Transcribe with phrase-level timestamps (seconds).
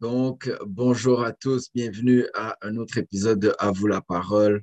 [0.00, 4.62] Donc, bonjour à tous, bienvenue à un autre épisode de À vous la parole,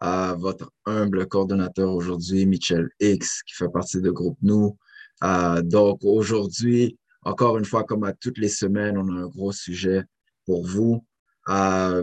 [0.00, 4.76] à votre humble coordonnateur aujourd'hui, Michel X, qui fait partie de groupe Nous.
[5.22, 9.52] Euh, donc, aujourd'hui, encore une fois, comme à toutes les semaines, on a un gros
[9.52, 10.02] sujet
[10.46, 11.06] pour vous.
[11.48, 12.02] Euh,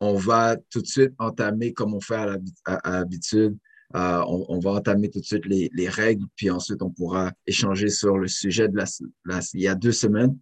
[0.00, 3.58] on va tout de suite entamer, comme on fait à l'habitude,
[3.96, 7.90] euh, on, va entamer tout de suite les, les, règles, puis ensuite on pourra échanger
[7.90, 8.84] sur le sujet de la,
[9.26, 10.38] la il y a deux semaines.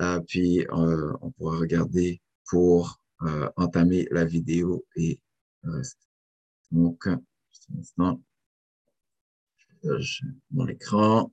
[0.00, 5.20] Euh, puis euh, on pourra regarder pour euh, entamer la vidéo et
[6.70, 7.06] donc
[7.50, 8.22] juste un instant.
[10.50, 11.32] Mon écran.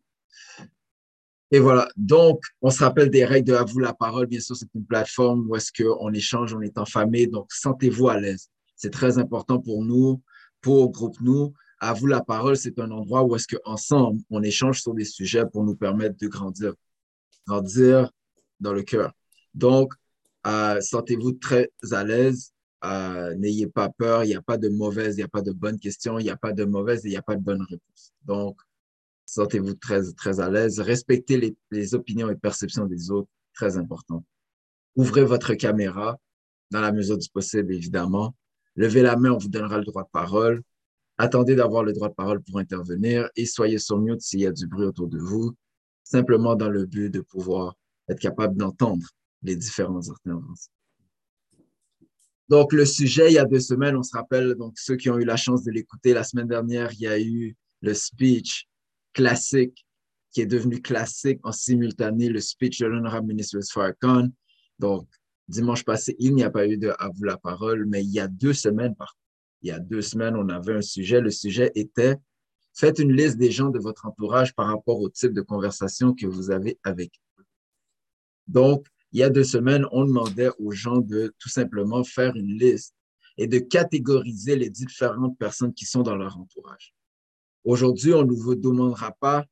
[1.52, 1.88] Et voilà.
[1.96, 4.28] Donc, on se rappelle des règles de À vous la parole.
[4.28, 7.28] Bien sûr, c'est une plateforme où est-ce qu'on échange, on est en famille.
[7.28, 8.50] Donc, sentez-vous à l'aise.
[8.76, 10.22] C'est très important pour nous
[10.62, 11.54] pour Groupe Nous.
[11.80, 15.46] À vous la parole, c'est un endroit où est-ce qu'ensemble, on échange sur des sujets
[15.46, 16.74] pour nous permettre de grandir.
[17.46, 18.12] Grandir
[18.60, 19.12] dans le cœur.
[19.54, 19.94] Donc,
[20.46, 22.54] euh, sentez-vous très à l'aise.
[22.84, 24.24] Euh, n'ayez pas peur.
[24.24, 26.30] Il n'y a pas de mauvaise, il n'y a pas de bonne question, il n'y
[26.30, 28.14] a pas de mauvaise et il n'y a pas de bonne réponse.
[28.24, 28.60] Donc,
[29.26, 30.80] sentez-vous très, très à l'aise.
[30.80, 34.24] Respectez les, les opinions et perceptions des autres, très important.
[34.96, 36.18] Ouvrez votre caméra
[36.72, 38.36] dans la mesure du possible, évidemment.
[38.76, 40.62] Levez la main, on vous donnera le droit de parole.
[41.18, 44.52] Attendez d'avoir le droit de parole pour intervenir et soyez sur mute s'il y a
[44.52, 45.56] du bruit autour de vous,
[46.04, 47.76] simplement dans le but de pouvoir
[48.10, 49.06] être capable d'entendre
[49.44, 50.72] les différentes interventions.
[52.50, 55.18] Donc, le sujet, il y a deux semaines, on se rappelle, donc ceux qui ont
[55.18, 58.68] eu la chance de l'écouter la semaine dernière, il y a eu le speech
[59.14, 59.86] classique
[60.32, 64.30] qui est devenu classique en simultané, le speech de l'honorable ministre Farrakhan.
[64.80, 65.08] Donc,
[65.48, 68.20] Dimanche passé, il n'y a pas eu de À vous la parole, mais il y
[68.20, 69.16] a deux semaines, par
[69.62, 71.20] il y a deux semaines, on avait un sujet.
[71.20, 72.16] Le sujet était
[72.80, 76.28] Faites une liste des gens de votre entourage par rapport au type de conversation que
[76.28, 77.12] vous avez avec.
[78.48, 82.58] Donc, il y a deux semaines, on demandait aux gens de tout simplement faire une
[82.58, 82.94] liste
[83.38, 86.94] et de catégoriser les différentes personnes qui sont dans leur entourage.
[87.64, 89.46] Aujourd'hui, on ne vous demandera pas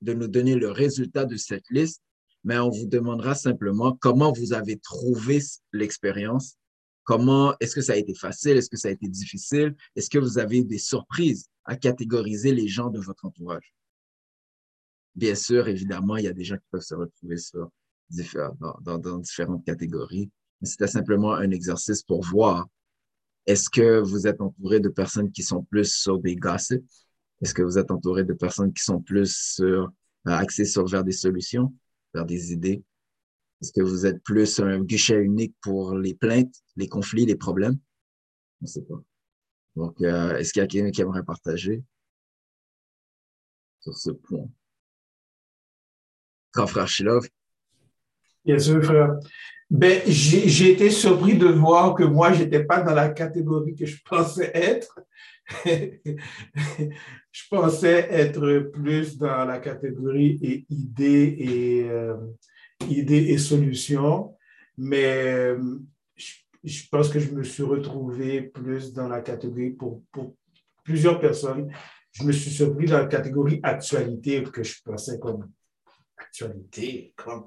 [0.00, 2.02] de nous donner le résultat de cette liste,
[2.44, 5.40] mais on vous demandera simplement comment vous avez trouvé
[5.72, 6.56] l'expérience.
[7.04, 8.56] Comment, est-ce que ça a été facile?
[8.56, 9.74] Est-ce que ça a été difficile?
[9.96, 13.74] Est-ce que vous avez des surprises à catégoriser les gens de votre entourage?
[15.14, 17.70] Bien sûr, évidemment, il y a des gens qui peuvent se retrouver sur,
[18.82, 20.30] dans, dans différentes catégories.
[20.62, 22.66] C'était simplement un exercice pour voir
[23.46, 26.84] est-ce que vous êtes entouré de personnes qui sont plus sur des gossips?
[27.42, 29.90] Est-ce que vous êtes entouré de personnes qui sont plus sur,
[30.26, 31.74] euh, axées sur vers des solutions?
[32.14, 32.82] vers des idées?
[33.60, 37.78] Est-ce que vous êtes plus un guichet unique pour les plaintes, les conflits, les problèmes?
[38.60, 39.02] Je ne sais pas.
[39.76, 41.82] Donc, euh, est-ce qu'il y a quelqu'un qui aimerait partager
[43.80, 44.48] sur ce point?
[46.54, 47.28] Grand frère Shilov?
[48.44, 49.18] Bien sûr, frère.
[49.70, 53.86] Ben, j'ai été surpris de voir que moi, je n'étais pas dans la catégorie que
[53.86, 55.00] je pensais être.
[55.64, 62.16] je pensais être plus dans la catégorie idées et, euh,
[62.88, 64.36] idées et solutions,
[64.76, 65.78] mais euh,
[66.16, 70.34] je, pense que je me suis retrouvé plus dans la catégorie pour, pour
[70.82, 71.70] plusieurs personnes.
[72.12, 75.48] Je me suis surpris dans la catégorie actualité que je pensais comme
[76.16, 77.46] actualité, comme...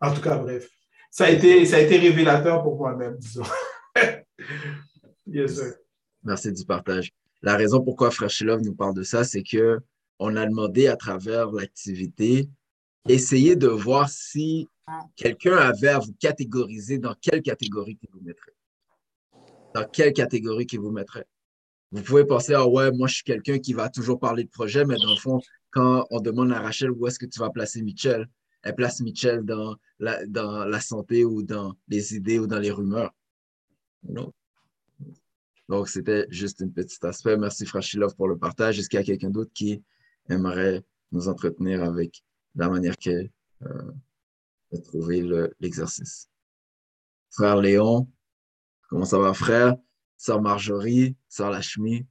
[0.00, 0.68] En tout cas, bref.
[1.10, 3.42] Ça a été, ça a été révélateur pour moi-même, disons.
[5.26, 5.74] yes, sir.
[6.22, 7.10] Merci du partage.
[7.42, 9.80] La raison pourquoi Freshilov nous parle de ça, c'est que
[10.18, 12.48] on a demandé à travers l'activité,
[13.08, 14.68] essayer de voir si
[15.16, 18.52] quelqu'un avait à vous catégoriser dans quelle catégorie qu'il vous mettrait.
[19.74, 21.26] Dans quelle catégorie qu'il vous mettrait.
[21.92, 24.84] Vous pouvez penser, ah ouais, moi je suis quelqu'un qui va toujours parler de projet,
[24.84, 25.40] mais dans le fond,
[25.70, 28.28] quand on demande à Rachel où est-ce que tu vas placer Michel,
[28.62, 33.14] elle place Michel dans la, santé ou dans les idées ou dans les rumeurs.
[34.02, 34.32] Non.
[35.68, 37.36] Donc, c'était juste un petit aspect.
[37.36, 38.78] Merci, Frachilov, pour le partage.
[38.78, 39.82] Est-ce qu'il y a quelqu'un d'autre qui
[40.28, 40.82] aimerait
[41.12, 42.22] nous entretenir avec
[42.54, 43.28] la manière que
[43.62, 43.92] euh,
[44.72, 45.22] de trouver
[45.60, 46.28] l'exercice?
[47.30, 48.08] frère Léon,
[48.88, 49.76] comment ça va, frère?
[50.16, 52.04] Sœur Marjorie, Sœur Lachmi.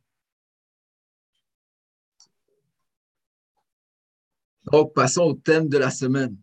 [4.71, 6.37] Donc, passons au thème de la semaine.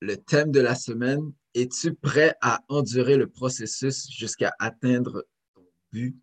[0.00, 6.16] Le thème de la semaine, es-tu prêt à endurer le processus jusqu'à atteindre ton but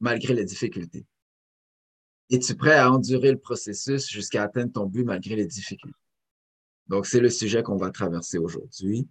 [0.00, 1.06] malgré les difficultés?
[2.30, 5.98] Es-tu prêt à endurer le processus jusqu'à atteindre ton but malgré les difficultés?
[6.88, 9.06] Donc, c'est le sujet qu'on va traverser aujourd'hui.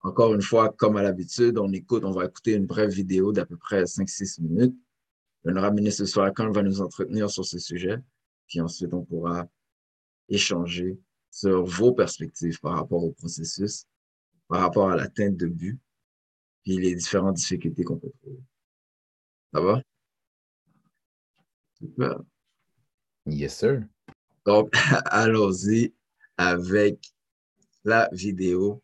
[0.00, 3.46] Encore une fois, comme à l'habitude, on écoute, on va écouter une brève vidéo d'à
[3.46, 4.76] peu près 5-6 minutes.
[5.44, 7.96] L'honorable ministre Swarakan va nous entretenir sur ce sujet,
[8.48, 9.48] puis ensuite on pourra
[10.28, 10.98] échanger
[11.30, 13.86] sur vos perspectives par rapport au processus.
[14.48, 15.78] par rapport à l'atteinte de but,
[16.64, 18.40] puis les différentes difficultés qu'on peut trouver.
[19.52, 19.82] Ça va?
[21.78, 22.20] Super.
[23.26, 23.82] Yes, sir.
[24.44, 25.92] Donc, allons-y
[26.36, 27.12] avec
[27.84, 28.82] la vidéo.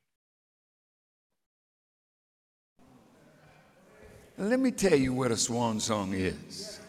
[4.37, 6.81] Let me tell you what a swan song is.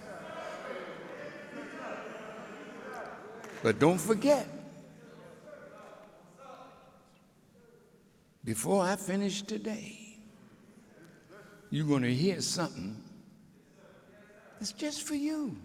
[3.61, 4.47] But don't forget,
[8.45, 10.17] before I finish today,
[11.71, 13.01] you're going to hear something
[14.59, 15.57] that's just for you.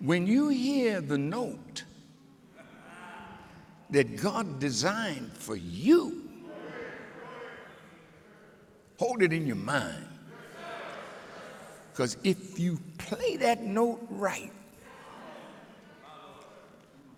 [0.00, 1.84] When you hear the note
[3.90, 6.28] that God designed for you,
[8.98, 10.08] hold it in your mind.
[11.92, 14.50] Because if you play that note right,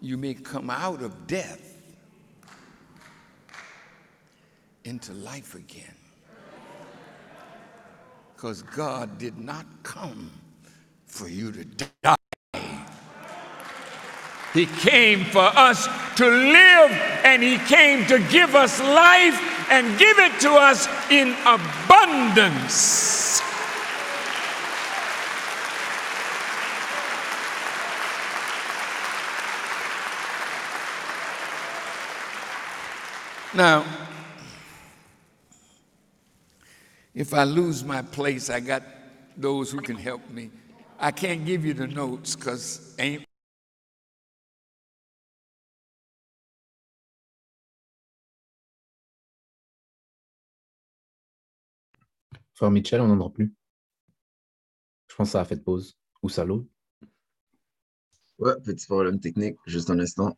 [0.01, 1.77] you may come out of death
[4.85, 5.95] into life again.
[8.35, 10.31] Because God did not come
[11.07, 11.65] for you to
[12.03, 12.17] die.
[14.53, 16.91] He came for us to live,
[17.25, 23.26] and He came to give us life and give it to us in abundance.
[33.57, 33.87] Now,
[37.15, 38.83] if I lose my place, I got
[39.35, 40.51] those who can help me.
[41.01, 43.25] I can't give you the notes because ain't
[52.53, 53.55] Frère Mitchell, on n'entend plus.
[55.09, 55.97] Je pense que ça a fait pause.
[56.23, 56.69] Ou ça l'eau.
[58.39, 60.37] Ouais, petit problème technique, juste un instant.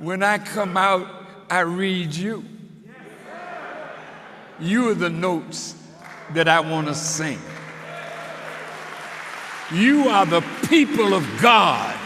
[0.00, 1.06] When I come out,
[1.50, 2.42] I read you.
[4.58, 5.74] You are the notes
[6.32, 7.38] that I want to sing.
[9.70, 11.96] You are the people of God.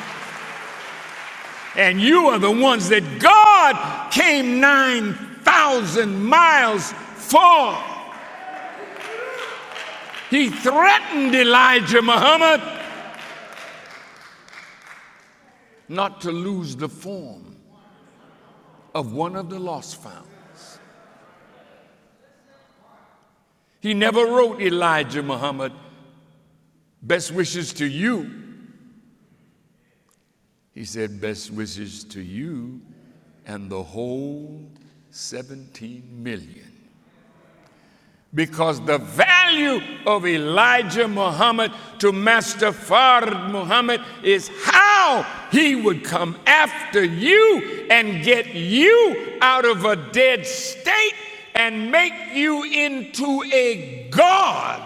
[1.77, 7.77] And you are the ones that God came 9,000 miles for.
[10.31, 12.61] He threatened Elijah Muhammad
[15.89, 17.44] not to lose the form
[18.95, 20.79] of one of the lost founds.
[23.81, 25.73] He never wrote Elijah Muhammad,
[27.03, 28.31] best wishes to you.
[30.73, 32.81] He said, best wishes to you
[33.47, 34.71] and the whole
[35.11, 36.74] 17 million.
[38.35, 46.37] Because the value of Elijah Muhammad to Master Fard Muhammad is how he would come
[46.47, 51.15] after you and get you out of a dead state
[51.55, 54.81] and make you into a God.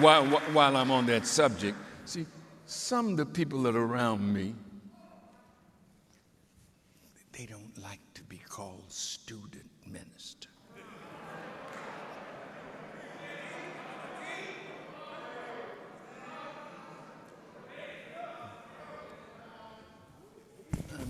[0.00, 2.26] While, while I'm on that subject, see,
[2.64, 4.54] some of the people that are around me,
[7.32, 10.48] they don't like to be called student minister.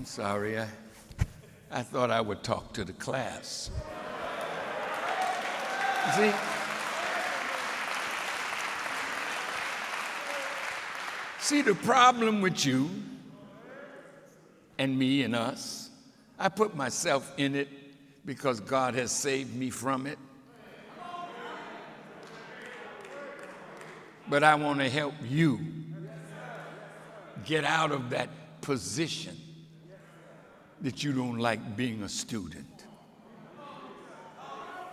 [0.00, 0.66] I'm sorry, I,
[1.70, 3.70] I thought I would talk to the class.
[6.16, 6.32] See,
[11.38, 12.88] see the problem with you
[14.78, 15.90] and me and us.
[16.38, 17.68] I put myself in it
[18.24, 20.18] because God has saved me from it.
[24.30, 25.60] But I want to help you
[27.44, 28.30] get out of that
[28.62, 29.36] position
[30.82, 32.66] that you don't like being a student.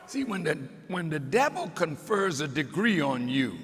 [0.08, 3.58] See, when the, when the devil confers a degree on you,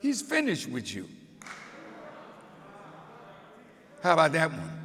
[0.00, 1.08] he's finished with you.
[4.02, 4.78] How about that one?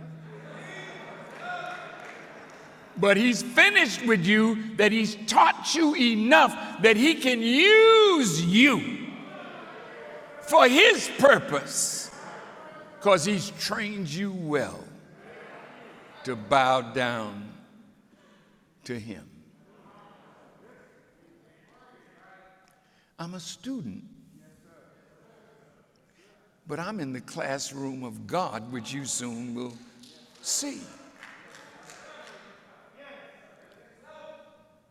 [2.97, 9.07] But he's finished with you that he's taught you enough that he can use you
[10.41, 12.11] for his purpose
[12.95, 14.86] because he's trained you well
[16.27, 17.49] to bow down
[18.83, 19.25] to him.
[23.17, 24.03] I'm a student.
[26.67, 29.73] But I'm in the classroom of God, which you soon will
[30.41, 30.81] see.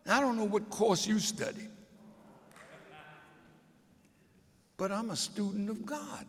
[0.06, 1.68] I don't know what course you studied,
[4.78, 6.24] but I'm a student of God.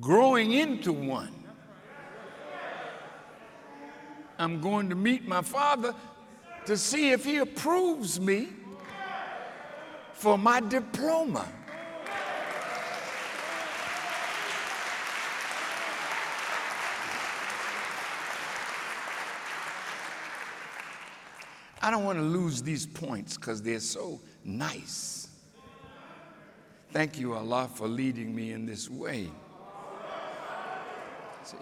[0.00, 1.32] Growing into one.
[4.38, 5.94] I'm going to meet my father
[6.66, 8.48] to see if he approves me
[10.12, 11.46] for my diploma.
[21.86, 25.28] I don't want to lose these points because they're so nice.
[26.92, 29.30] Thank you, Allah, for leading me in this way.
[31.44, 31.56] See?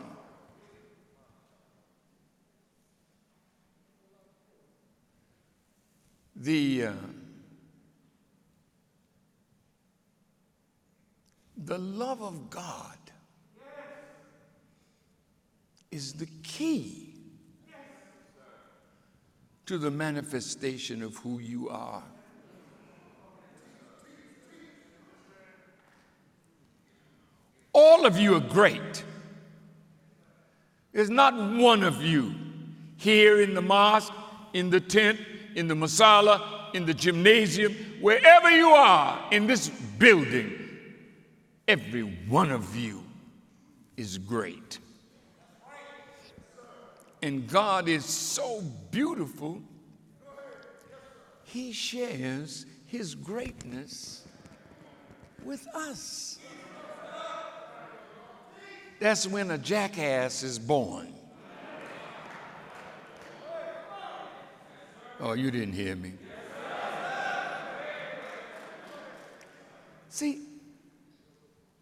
[6.44, 6.92] The, uh,
[11.56, 12.98] the love of God
[15.90, 17.14] is the key
[19.64, 22.02] to the manifestation of who you are.
[27.72, 29.02] All of you are great.
[30.92, 32.34] There's not one of you
[32.98, 34.12] here in the mosque,
[34.52, 35.18] in the tent,
[35.54, 39.68] in the masala, in the gymnasium, wherever you are in this
[39.98, 40.52] building,
[41.68, 43.02] every one of you
[43.96, 44.78] is great.
[47.22, 49.62] And God is so beautiful,
[51.44, 54.26] He shares His greatness
[55.44, 56.38] with us.
[59.00, 61.14] That's when a jackass is born.
[65.26, 66.12] Oh, you didn't hear me.
[70.10, 70.42] See,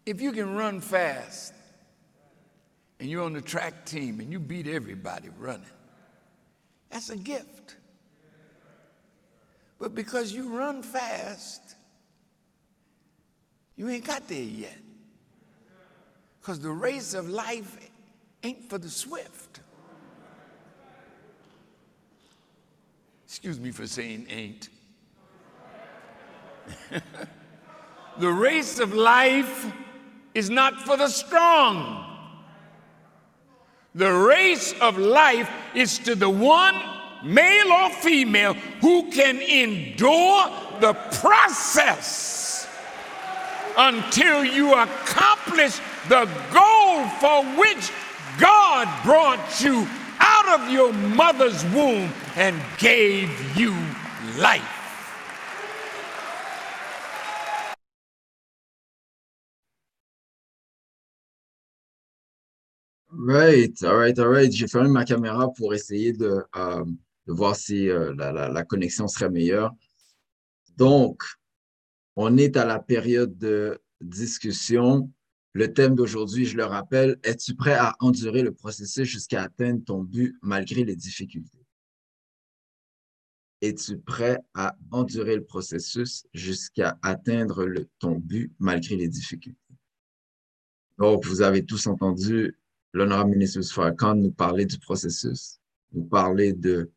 [0.05, 1.53] if you can run fast
[3.01, 5.65] and you're on the track team and you beat everybody running,
[6.89, 7.75] that's a gift.
[9.77, 11.75] But because you run fast,
[13.75, 14.79] you ain't got there yet.
[16.39, 17.77] Because the race of life
[18.41, 19.59] ain't for the swift.
[23.33, 24.69] Excuse me for saying ain't.
[28.19, 29.73] the race of life
[30.35, 32.15] is not for the strong.
[33.95, 36.75] The race of life is to the one,
[37.23, 42.67] male or female, who can endure the process
[43.75, 47.91] until you accomplish the goal for which
[48.39, 49.87] God brought you
[50.23, 53.75] out of your mother's womb and gave you
[54.37, 54.79] life.
[63.15, 64.51] Right, all right, all right.
[64.51, 66.83] J'ai fermé ma caméra pour essayer de, euh,
[67.27, 69.71] voir si euh, la, connexion serait meilleure.
[70.77, 71.21] Donc,
[72.15, 75.11] on est à la période de discussion.
[75.53, 80.03] Le thème d'aujourd'hui, je le rappelle, es-tu prêt à endurer le processus jusqu'à atteindre ton
[80.03, 81.63] but malgré les difficultés?
[83.61, 89.59] Es-tu prêt à endurer le processus jusqu'à atteindre le, ton but malgré les difficultés?
[90.97, 92.57] Donc, vous avez tous entendu
[92.91, 95.59] l'honorable ministre Farrakhan nous parler du processus,
[95.91, 96.91] nous parler de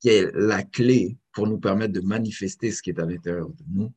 [0.00, 3.64] quelle est la clé pour nous permettre de manifester ce qui est à l'intérieur de
[3.68, 3.92] nous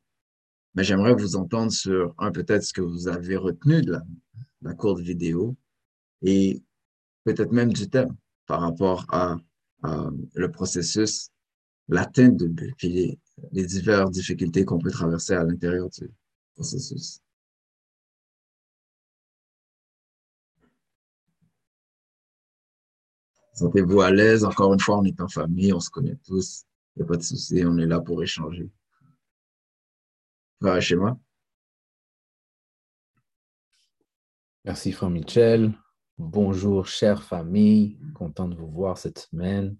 [0.74, 3.98] mais j'aimerais vous entendre sur, un, peut-être ce que vous avez retenu de
[4.62, 5.56] la, courte vidéo
[6.22, 6.62] et
[7.24, 8.14] peut-être même du thème
[8.46, 9.36] par rapport à,
[10.34, 11.30] le processus,
[11.88, 13.18] l'atteinte de but, puis les,
[13.50, 16.08] les diverses difficultés qu'on peut traverser à l'intérieur du
[16.54, 17.20] processus.
[23.54, 24.44] Sentez-vous à l'aise?
[24.44, 26.64] Encore une fois, on est en famille, on se connaît tous.
[26.96, 28.70] Il n'y a pas de souci, on est là pour échanger.
[30.62, 31.18] Frère Schéma.
[34.64, 35.72] Merci, Frère Michel.
[36.18, 37.98] Bonjour, chère famille.
[38.14, 39.76] Content de vous voir cette semaine.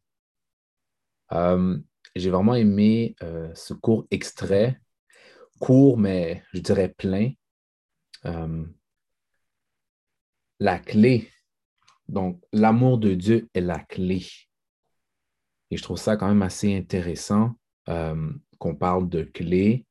[1.30, 1.78] Euh,
[2.16, 4.80] J'ai vraiment aimé euh, ce court extrait.
[5.60, 7.30] Court, mais je dirais plein.
[8.24, 8.66] Euh,
[10.58, 11.30] la clé.
[12.08, 14.26] Donc, l'amour de Dieu est la clé.
[15.70, 17.54] Et je trouve ça quand même assez intéressant
[17.86, 19.86] qu'on parle de clé,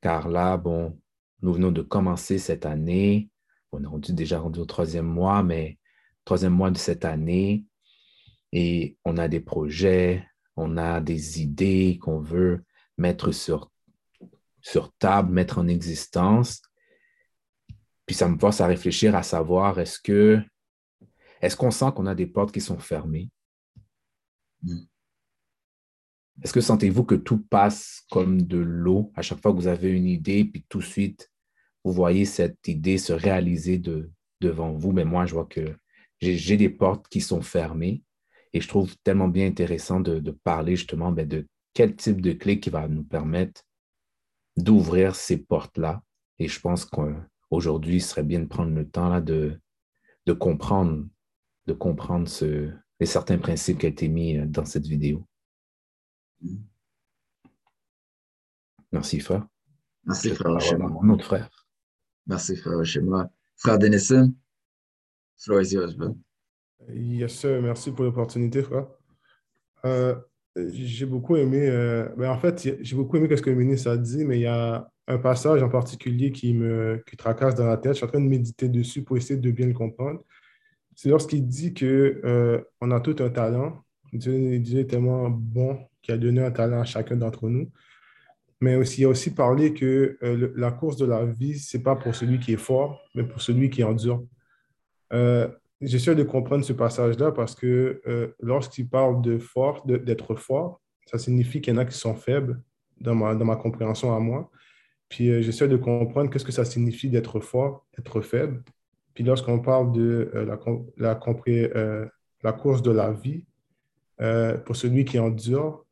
[0.00, 0.98] car là, bon,
[1.42, 3.30] nous venons de commencer cette année
[3.72, 5.78] on est rendu, déjà rendu au troisième mois, mais
[6.24, 7.64] troisième mois de cette année,
[8.52, 10.26] et on a des projets,
[10.56, 12.64] on a des idées qu'on veut
[12.98, 13.70] mettre sur,
[14.98, 16.62] table, mettre en existence.
[18.06, 20.40] Puis ça me force à réfléchir à savoir est-ce que
[21.40, 23.30] est-ce qu'on sent qu'on a des portes qui sont fermées?
[24.62, 24.89] Hmm.
[26.42, 29.90] Est-ce que sentez-vous que tout passe comme de l'eau à chaque fois que vous avez
[29.90, 31.30] une idée, puis tout de suite,
[31.84, 35.76] vous voyez cette idée se réaliser de, devant vous, mais moi, je vois que
[36.20, 38.02] j'ai des portes qui sont fermées
[38.52, 42.58] et je trouve tellement bien intéressant de, parler justement ben, de quel type de clé
[42.60, 43.62] qui va nous permettre
[44.56, 46.02] d'ouvrir ces portes-là.
[46.38, 49.60] Et je pense qu'aujourd'hui, il serait bien de prendre le temps là, de,
[50.38, 51.06] comprendre,
[51.66, 55.26] de comprendre certains principes qui ont été mis euh, dans cette vidéo.
[58.92, 59.46] Merci, frère.
[60.04, 60.58] Merci, frère.
[60.78, 61.48] Mon autre frère.
[62.26, 63.30] Merci, frère Shema.
[63.56, 64.34] Frère Denison,
[65.36, 66.16] floor is yours, bro.
[66.88, 67.60] Yes, sir.
[67.60, 68.86] Merci pour l'opportunité, frère.
[69.84, 70.14] Euh,
[70.56, 73.96] j'ai beaucoup aimé, euh, ben, en fait, j'ai beaucoup aimé ce que le ministre a
[73.96, 77.76] dit, mais il y a un passage en particulier qui me qui tracasse dans la
[77.76, 77.92] tête.
[77.92, 80.20] Je suis en train de méditer dessus pour essayer de bien le comprendre.
[80.94, 83.84] C'est lorsqu'il dit qu'on euh, a tout un talent.
[84.12, 87.70] Dieu, Dieu est tellement bon qu'il a donné un talent à chacun d'entre nous
[88.60, 91.82] mais aussi, il a aussi parlé que euh, la course de la vie, ce n'est
[91.82, 94.24] pas pour celui qui est fort, mais pour celui qui endure.
[95.12, 95.48] Euh,
[95.80, 101.16] J'essaie de comprendre ce passage-là parce que euh, lorsqu'il parle de fort, d'être fort, ça
[101.16, 102.60] signifie qu'il y en a qui sont faibles
[103.00, 104.50] dans ma, dans ma compréhension à moi.
[105.08, 108.62] Puis j'essaie de comprendre qu'est-ce que ça signifie d'être fort, d'être faible.
[109.14, 110.58] Puis lorsqu'on parle de la,
[110.98, 111.18] la,
[112.42, 113.46] la course de la vie,
[114.66, 115.86] pour celui qui endure,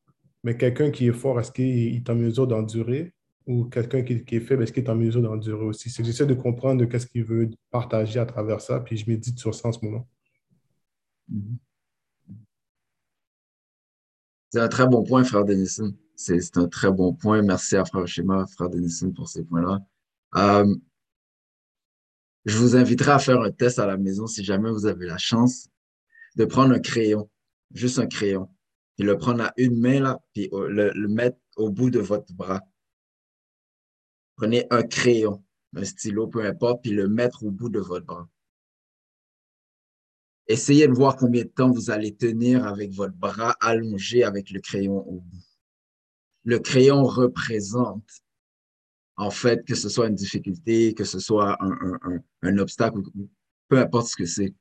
[0.49, 3.13] mais quelqu'un qui est fort, est-ce qu'il est en mesure d'endurer?
[3.47, 5.91] Ou quelqu'un qui, est faible, est-ce qu'il est en mesure d'endurer aussi?
[5.91, 9.39] C'est j'essaie de comprendre de ce qu'il veut partager à travers ça, puis je médite
[9.39, 10.09] sur ça en ce moment.
[11.31, 11.57] Mm-hmm.
[14.49, 15.95] C'est un très bon point, frère Denison.
[16.17, 17.43] C'est un très bon point.
[17.43, 19.81] Merci à frère Schéma, frère Denison, pour ces points-là.
[20.37, 20.75] Euh,
[22.47, 25.19] je vous inviterai à faire un test à la maison si jamais vous avez la
[25.19, 25.69] chance
[26.37, 27.29] de prendre un crayon,
[27.75, 28.49] juste un crayon,
[28.99, 32.61] puis le prendre à une main, là, puis le, mettre au bout de votre bras.
[34.35, 35.45] Prenez un crayon,
[35.77, 38.29] un stylo, peu importe, puis le mettre au bout de votre bras.
[40.49, 44.61] Essayez de voir combien de temps vous allez tenir avec votre bras allongé avec le
[44.61, 45.45] crayon au bout.
[46.43, 48.11] Le crayon représente,
[49.17, 52.99] en fait, que ce soit une difficulté, que ce soit un, un obstacle,
[53.69, 54.55] peu importe ce que c'est.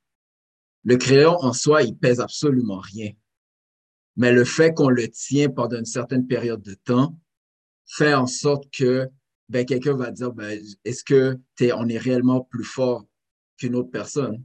[0.84, 3.10] Le crayon en soi, il pèse absolument rien.
[4.18, 7.16] Mais le fait qu'on le tient pendant une certaine période de temps
[7.86, 9.08] fait en sorte que
[9.48, 11.38] ben, quelqu'un va dire ben, est-ce que
[11.72, 13.06] on est réellement plus fort
[13.56, 14.44] qu'une autre personne?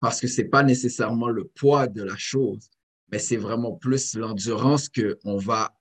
[0.00, 2.68] Parce que c'est pas nécessairement le poids de la chose,
[3.12, 5.72] mais c'est vraiment plus l'endurance qu'on va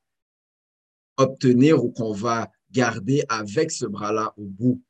[1.17, 4.81] obtenir ou qu'on va garder avec ce bras-là au bout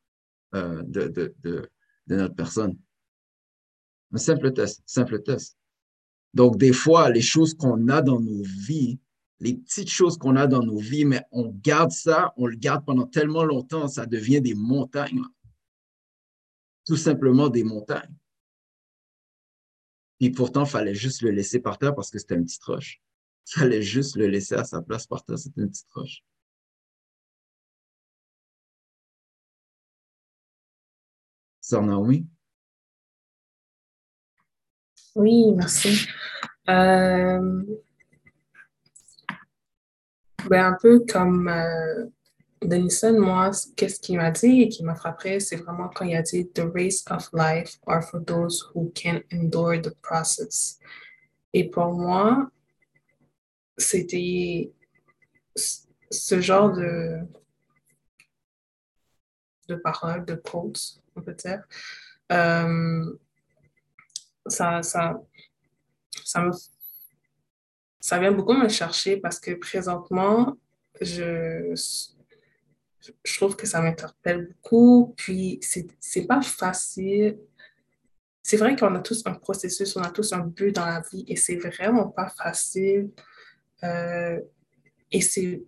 [0.56, 1.70] euh, de, de, de,
[2.08, 2.78] de notre personne.
[4.12, 5.58] Un simple test, simple test.
[6.34, 9.00] Donc, des fois, les choses qu'on a dans nos vies,
[9.40, 12.86] les petites choses qu'on a dans nos vies, mais on garde ça, on le garde
[12.86, 15.24] pendant tellement longtemps, ça devient des montagnes.
[16.86, 18.16] Tout simplement des montagnes.
[20.20, 23.02] Et pourtant, il fallait juste le laisser par terre parce que c'était une petite roche.
[23.48, 26.24] Il fallait juste le laisser à sa place par terre, c'était une petite roche.
[31.60, 32.28] Sœur Naomi?
[35.16, 36.08] Oui, merci.
[36.70, 37.64] Euh,
[40.50, 42.06] ben, un peu comme euh,
[42.62, 46.22] Denison, moi, qu'est-ce qu'il m'a dit et qui m'a frappé, c'est vraiment quand il a
[46.22, 50.80] dit The race of life are for those who can endure the process.
[51.54, 52.50] Et pour moi,
[53.78, 54.72] c'était
[55.56, 57.20] ce genre de,
[59.68, 61.64] de paroles, de quotes, on peut dire.
[62.32, 63.18] Euh,
[64.48, 65.22] ça, ça,
[66.24, 66.52] ça me
[68.02, 70.58] ça vient beaucoup me chercher parce que présentement,
[71.00, 71.74] je,
[73.24, 75.14] je trouve que ça m'interpelle beaucoup.
[75.16, 77.38] Puis, c'est pas facile.
[78.42, 81.24] C'est vrai qu'on a tous un processus, on a tous un but dans la vie
[81.28, 83.12] et c'est vraiment pas facile.
[83.84, 84.40] Euh,
[85.12, 85.64] et c'est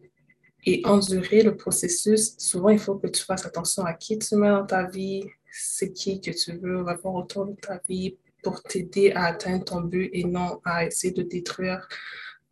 [0.66, 4.48] et endurer le processus, souvent, il faut que tu fasses attention à qui tu mets
[4.48, 9.12] dans ta vie, c'est qui que tu veux avoir autour de ta vie pour t'aider
[9.12, 11.88] à atteindre ton but et non à essayer de détruire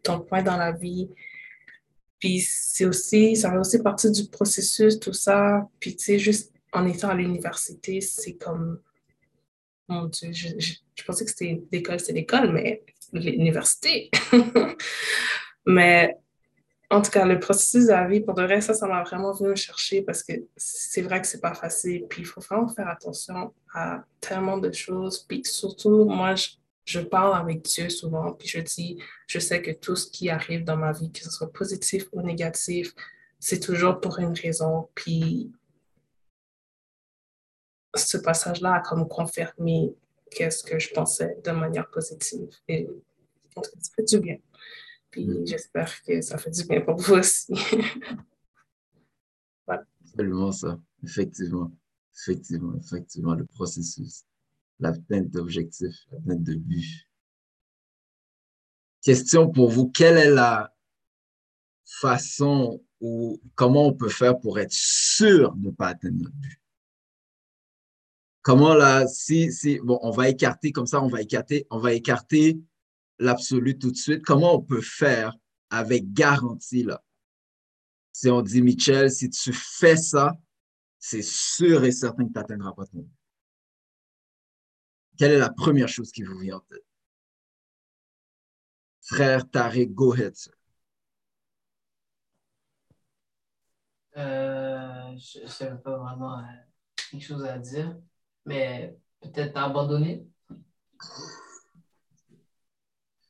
[0.04, 1.10] ton point dans la vie.
[2.20, 5.68] Puis c'est aussi, ça fait aussi partie du processus, tout ça.
[5.80, 8.80] Puis tu sais, juste en étant à l'université, c'est comme,
[9.88, 14.10] mon Dieu, je, je pensais que c'était l'école, c'est l'école, mais l'université.
[15.66, 16.18] mais
[16.90, 19.34] en tout cas, le processus de la vie, pour de vrai, ça, ça m'a vraiment
[19.34, 22.06] venu me chercher parce que c'est vrai que c'est pas facile.
[22.10, 25.20] Puis il faut vraiment faire attention à tellement de choses.
[25.20, 26.36] Puis surtout, moi,
[26.86, 28.34] je, parle avec Dieu souvent.
[28.34, 31.30] Puis je dis, je sais que tout ce qui arrive dans ma vie, que ce
[31.30, 32.94] soit positif ou négatif,
[33.40, 34.90] c'est toujours pour une raison.
[34.94, 35.52] Puis
[37.96, 39.94] ce passage-là a comme confirmé
[40.30, 42.50] qu'est-ce que je pensais de manière positive.
[42.68, 42.88] Et
[43.56, 44.38] ça fait du bien.
[45.10, 45.48] Puis mm.
[45.48, 47.54] j'espère que ça fait du bien pour vous aussi.
[49.68, 49.84] voilà.
[50.06, 51.72] Absolument ça, effectivement.
[52.16, 54.26] Effectivement, effectivement, le processus,
[54.80, 57.08] l'atteinte d'objectifs, l'atteinte de buts.
[59.02, 60.76] Question pour vous, quelle est la
[61.86, 66.62] façon ou comment on peut faire pour être sûr de ne pas atteindre notre but?
[68.44, 71.94] Comment là, si, si, bon, on va écarter comme ça, on va écarter, on va
[71.94, 72.60] écarter
[73.20, 75.36] l'absolu tout de suite, comment on peut faire
[75.70, 77.04] avec garantie là?
[78.14, 80.38] Si on dit, Michel, si tu fais ça,
[81.02, 83.12] c'est sûr et certain que tu n'atteindras pas ton but.
[85.18, 86.86] Quelle est la première chose qui vous vient en tête?
[89.02, 90.36] Frère Tariq, go ahead,
[94.18, 96.44] euh, je ne sais pas vraiment euh,
[97.10, 97.98] quelque chose à dire,
[98.46, 100.28] mais peut-être abandonner.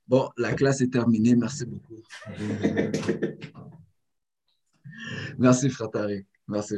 [0.08, 1.36] Bon, la classe est terminée.
[1.36, 2.02] Merci beaucoup.
[5.38, 6.26] Merci, Fratari.
[6.48, 6.78] Merci,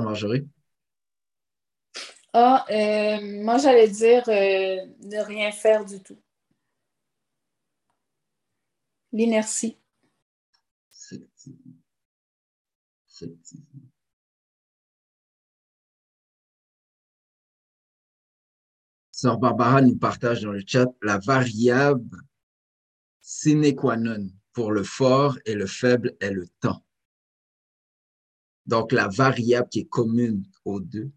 [0.00, 0.48] Marjorie?
[2.32, 6.18] Ah, euh, moi, j'allais dire euh, ne rien faire du tout.
[9.12, 9.76] L'inertie.
[19.10, 22.18] Sœur Barbara nous partage dans le chat la variable
[23.20, 26.82] sine qua non pour le fort et le faible est le temps.
[28.64, 31.10] Donc, la variable qui est commune aux deux,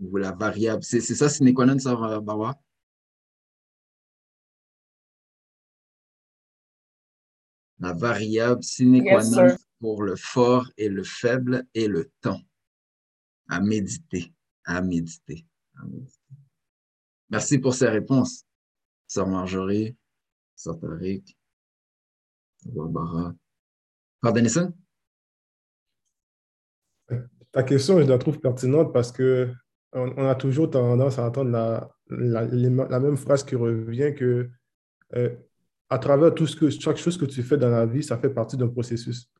[0.00, 2.54] ou la variable, c'est ça sine qua non, Sœur Barbara?
[7.80, 12.40] La variable sine qua non pour le fort et le faible est le temps.
[13.48, 14.32] À méditer,
[14.64, 16.12] à méditer, à méditer.
[17.30, 18.44] Merci pour ces réponses,
[19.06, 19.96] Sœur Marjorie,
[20.54, 21.36] Sœur Tariq,
[22.66, 23.34] Barbara.
[24.20, 24.72] Frère Denison?
[27.52, 29.50] Ta question, je la trouve pertinente parce que
[29.92, 34.50] on, a toujours tendance à entendre la, la, même phrase qui revient que
[35.16, 35.30] euh,
[35.88, 38.30] à travers tout ce que, chaque chose que tu fais dans la vie, ça fait
[38.30, 39.30] partie d'un processus.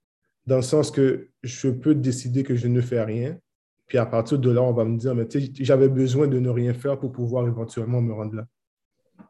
[0.46, 3.38] Dans le sens que je peux décider que je ne fais rien,
[3.86, 5.26] puis à partir de là, on va me dire, mais
[5.60, 8.46] j'avais besoin de ne rien faire pour pouvoir éventuellement me rendre là.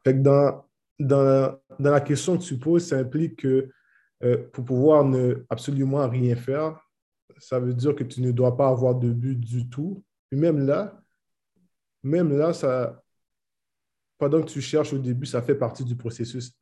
[0.05, 0.65] Fait dans,
[0.99, 3.69] dans, dans la question que tu poses, ça implique que
[4.23, 6.79] euh, pour pouvoir ne absolument rien faire,
[7.39, 10.03] ça veut dire que tu ne dois pas avoir de but du tout.
[10.31, 11.01] Et même là,
[12.03, 13.03] même là, ça,
[14.17, 16.53] pendant que tu cherches au début, ça fait partie du processus.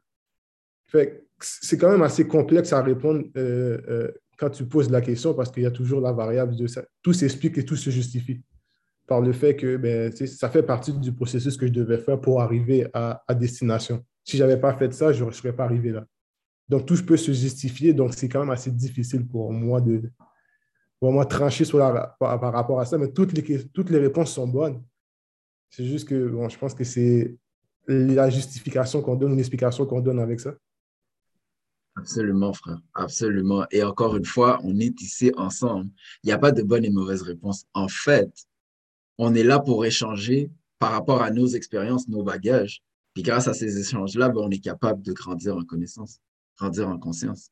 [1.40, 5.52] C'est quand même assez complexe à répondre euh, euh, quand tu poses la question parce
[5.52, 6.84] qu'il y a toujours la variable de ça.
[7.02, 8.42] Tout s'explique et tout se justifie
[9.08, 12.42] par le fait que ben, ça fait partie du processus que je devais faire pour
[12.42, 14.04] arriver à, destination.
[14.24, 16.06] Si je n'avais pas fait ça, je ne serais pas arrivé là.
[16.70, 17.94] Donc, tout peut se justifier.
[17.94, 20.12] Donc, c'est quand même assez difficile pour moi de
[21.02, 22.98] vraiment trancher sur la, par, rapport à ça.
[22.98, 24.84] Mais toutes les, toutes les réponses sont bonnes.
[25.70, 27.36] C'est juste que bon, je pense que c'est
[27.88, 30.54] la justification qu'on donne, l'explication qu'on donne avec ça.
[31.96, 32.80] Absolument, frère.
[32.94, 33.66] Absolument.
[33.72, 35.90] Et encore une fois, on est ici ensemble.
[36.24, 37.66] Il n'y a pas de bonne et mauvaise réponse.
[37.74, 38.30] En fait,
[39.18, 42.84] on est là pour échanger par rapport à nos expériences, nos bagages.
[43.16, 46.20] Puis grâce à ces échanges-là, ben, on est capable de grandir en connaissance,
[46.60, 47.50] grandir en conscience.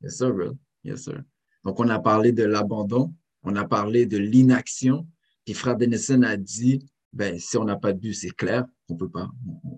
[0.00, 0.56] Yes, sir, bro.
[0.84, 1.24] Yes, sir.
[1.64, 5.06] Donc, on a parlé de l'abandon, on a parlé de l'inaction.
[5.44, 8.96] Puis frère Denison a dit, ben, si on n'a pas de but, c'est clair, qu'on
[8.96, 9.28] peut pas.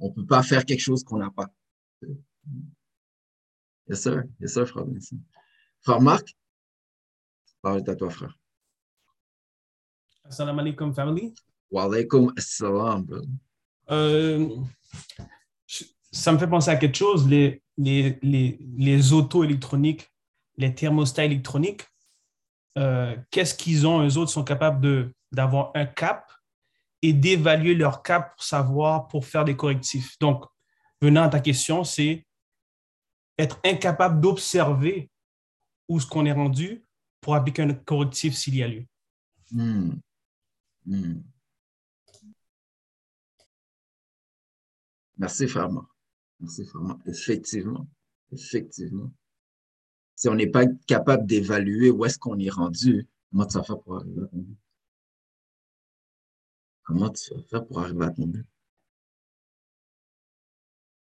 [0.00, 1.48] On ne peut pas faire quelque chose qu'on n'a pas.
[3.88, 4.24] Yes, sir.
[4.40, 4.86] Yes, sir, frère.
[4.86, 5.18] Merci.
[5.80, 6.36] Frère Marc,
[7.62, 8.36] parle à toi, frère.
[10.24, 11.34] Assalamu alaikum, family.
[11.70, 13.28] Wa alaikum assalam, brother.
[13.90, 14.56] Euh,
[16.12, 20.08] ça me fait penser à quelque chose, les, les, les, les autos électroniques,
[20.61, 21.83] les thermostats électroniques,
[22.79, 26.31] euh, qu'est-ce qu'ils ont, eux autres sont capables d'avoir un cap
[27.03, 30.18] et d'évaluer leur cap pour savoir, pour faire des correctifs.
[30.18, 30.44] Donc,
[31.01, 32.27] venant à ta question, c'est
[33.38, 35.11] être incapable d'observer
[35.88, 36.85] où ce qu'on est rendu
[37.23, 38.85] pour appliquer un correctif s'il y a lieu.
[39.51, 39.94] Hmm.
[40.85, 41.23] Hmm.
[45.16, 45.87] Merci, Marc.
[46.38, 47.01] Merci, Marc.
[47.07, 47.88] Effectivement.
[48.31, 49.11] Effectivement.
[50.20, 53.80] Si on n'est pas capable d'évaluer où est-ce qu'on est rendu, comment tu vas faire
[53.80, 54.59] pour arriver à ton but?
[56.83, 58.46] Comment tu vas faire pour arriver à ton but?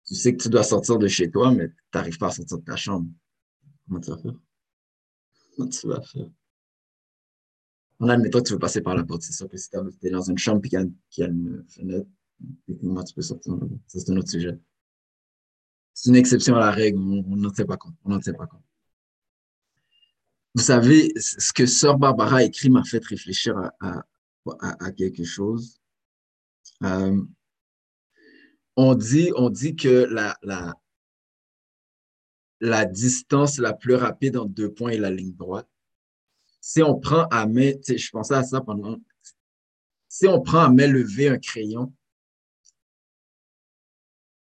[0.07, 2.57] Tu sais que tu dois sortir de chez toi, mais tu n'arrives pas à sortir
[2.57, 3.07] de ta chambre.
[3.87, 4.33] Comment tu vas faire?
[5.55, 6.29] Comment tu vas faire?
[7.99, 10.09] En admettant que tu veux passer par la porte, c'est sûr que si tu es
[10.09, 10.79] dans une chambre et qu'il
[11.19, 12.09] y, a- une fenêtre,
[12.65, 13.53] techniquement, tu peux sortir.
[13.85, 14.57] Ça, c'est un autre sujet.
[15.93, 17.93] C'est une exception à la règle, on on n'en tient pas compte.
[18.03, 18.63] On n'en tient pas compte.
[20.55, 25.79] Vous savez, ce que Sœur Barbara a écrit m'a fait réfléchir à, quelque chose.
[26.83, 27.19] Euh,
[28.75, 30.37] on, dit, on dit que la,
[32.59, 35.67] la, distance la plus rapide entre deux points est la ligne droite.
[36.61, 38.97] Si on prend à main, je pensais à ça pendant.
[40.07, 41.91] Si on prend à main levée un crayon,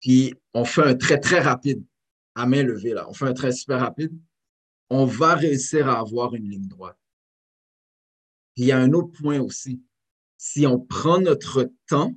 [0.00, 1.84] puis on fait un trait très rapide
[2.34, 4.12] à main levée, là, on fait un trait super rapide,
[4.90, 6.98] on va réussir à avoir une ligne droite.
[8.56, 9.80] Il y a un autre point aussi.
[10.36, 12.14] Si on prend notre temps,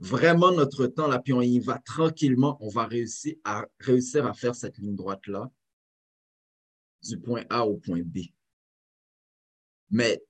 [0.00, 4.34] vraiment notre temps, là, puis on y va tranquillement, on va réussir à, réussir à
[4.34, 5.50] faire cette ligne droite-là
[7.02, 8.18] du point A au point B.
[9.90, 10.22] Mais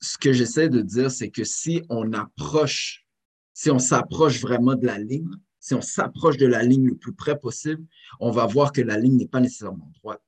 [0.00, 3.06] ce que j'essaie de dire, c'est que si on approche,
[3.52, 7.12] si on s'approche vraiment de la ligne, si on s'approche de la ligne le plus
[7.12, 7.84] près possible,
[8.20, 10.22] on va voir que la ligne n'est pas nécessairement droite.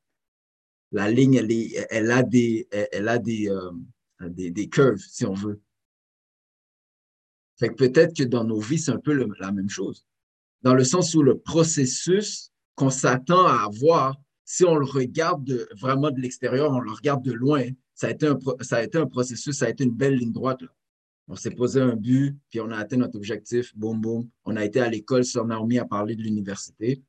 [0.92, 3.70] La ligne, elle, a des, elle a des, euh,
[4.28, 5.60] des, des curves, si on veut.
[7.58, 10.06] Fait que peut-être que dans nos vies, c'est un peu la même chose.
[10.62, 15.68] Dans le sens où le processus qu'on s'attend à avoir, si on le regarde de-
[15.78, 17.62] vraiment de l'extérieur, on le regarde de loin,
[17.94, 20.32] ça a, été un, ça a été un processus, ça a été une belle ligne
[20.32, 20.62] droite.
[21.28, 24.28] On s'est posé un but, puis on a atteint notre objectif, boum, boum.
[24.44, 27.02] On a été à l'école, Sœur Naomi a parlé de l'université.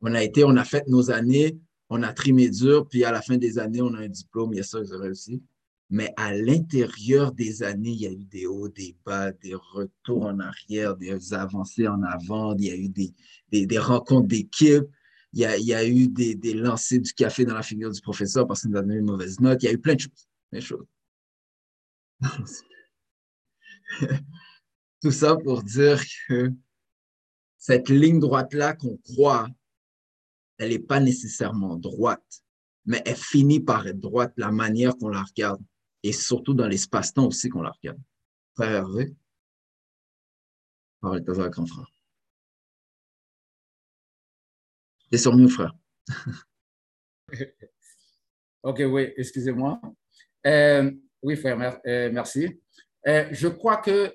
[0.00, 1.58] On a été, on a fait nos années,
[1.94, 4.56] on a trimé dur, puis à la fin des années, on a un diplôme, il
[4.56, 5.42] y a ça, ils ont réussi.
[5.90, 10.24] Mais à l'intérieur des années, il y a eu des hauts, des bas, des retours
[10.24, 13.12] en arrière, des avancées en avant, il y a eu des,
[13.50, 14.84] des, des rencontres d'équipe,
[15.34, 17.92] il y a, il y a eu des, des lancers du café dans la figure
[17.92, 19.96] du professeur parce qu'il nous a donné une mauvaise note, il y a eu plein
[19.96, 20.28] de choses.
[20.50, 20.86] Plein de choses.
[25.02, 26.50] Tout ça pour dire que
[27.58, 29.46] cette ligne droite-là qu'on croit,
[30.58, 32.42] elle n'est pas nécessairement droite,
[32.84, 35.62] mais elle finit par être droite la manière qu'on la regarde
[36.02, 38.00] et surtout dans l'espace-temps aussi qu'on la regarde.
[38.54, 39.14] Frère Hervé,
[41.00, 41.90] parole à grand frère.
[45.10, 45.74] T'es sur mieux, frère.
[48.64, 49.80] Ok, oui, excusez-moi.
[50.46, 50.88] Euh,
[51.20, 52.60] oui, frère, euh, merci.
[53.08, 54.14] Euh, je crois que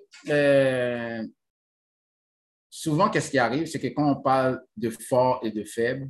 [2.70, 6.10] souvent, qu'est-ce qui arrive, c'est que quand on parle de fort et de faible,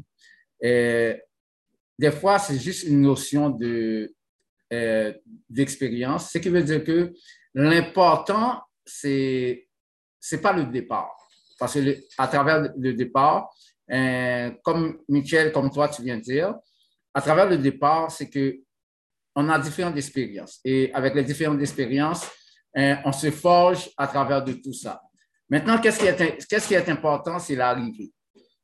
[0.61, 4.13] des fois, c'est juste une notion de,
[4.73, 5.13] euh,
[5.49, 7.13] d'expérience, ce qui veut dire que
[7.53, 9.65] l'important, c'est
[10.19, 11.15] c'est pas le départ.
[11.57, 13.49] Parce que à travers le départ,
[13.91, 16.53] euh, comme Michel, comme toi, tu viens de dire,
[17.13, 18.59] à travers le départ, c'est que
[19.35, 20.59] on a différentes expériences.
[20.65, 22.29] Et avec les différentes expériences,
[22.77, 25.01] euh, on se forge à travers de tout ça.
[25.49, 28.11] Maintenant, qu'est-ce qui est, qu'est-ce qui est important, c'est l'arrivée.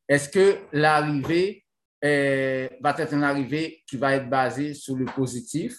[0.09, 1.62] Est-ce que l'arrivée
[2.03, 5.75] euh, va être une arrivée qui va être basée sur le positif?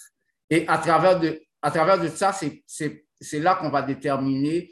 [0.49, 4.71] Et à travers de, à travers de ça, c'est là qu'on va déterminer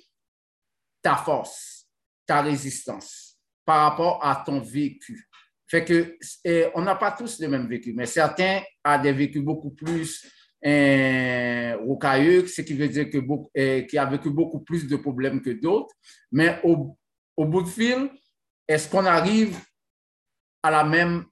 [1.01, 1.87] ta force,
[2.25, 5.27] ta résistance par rapport à ton vécu.
[5.67, 9.41] Fait que eh, on n'a pas tous le même vécu, mais certains ont des vécus
[9.41, 10.23] beaucoup plus
[10.65, 14.95] euh, rocailleux, ce qui veut dire que beaucoup, eh, qui a vécu beaucoup plus de
[14.95, 15.93] problèmes que d'autres.
[16.31, 16.97] Mais au,
[17.35, 18.11] au bout de fil,
[18.67, 19.57] est-ce qu'on arrive
[20.61, 21.25] à la même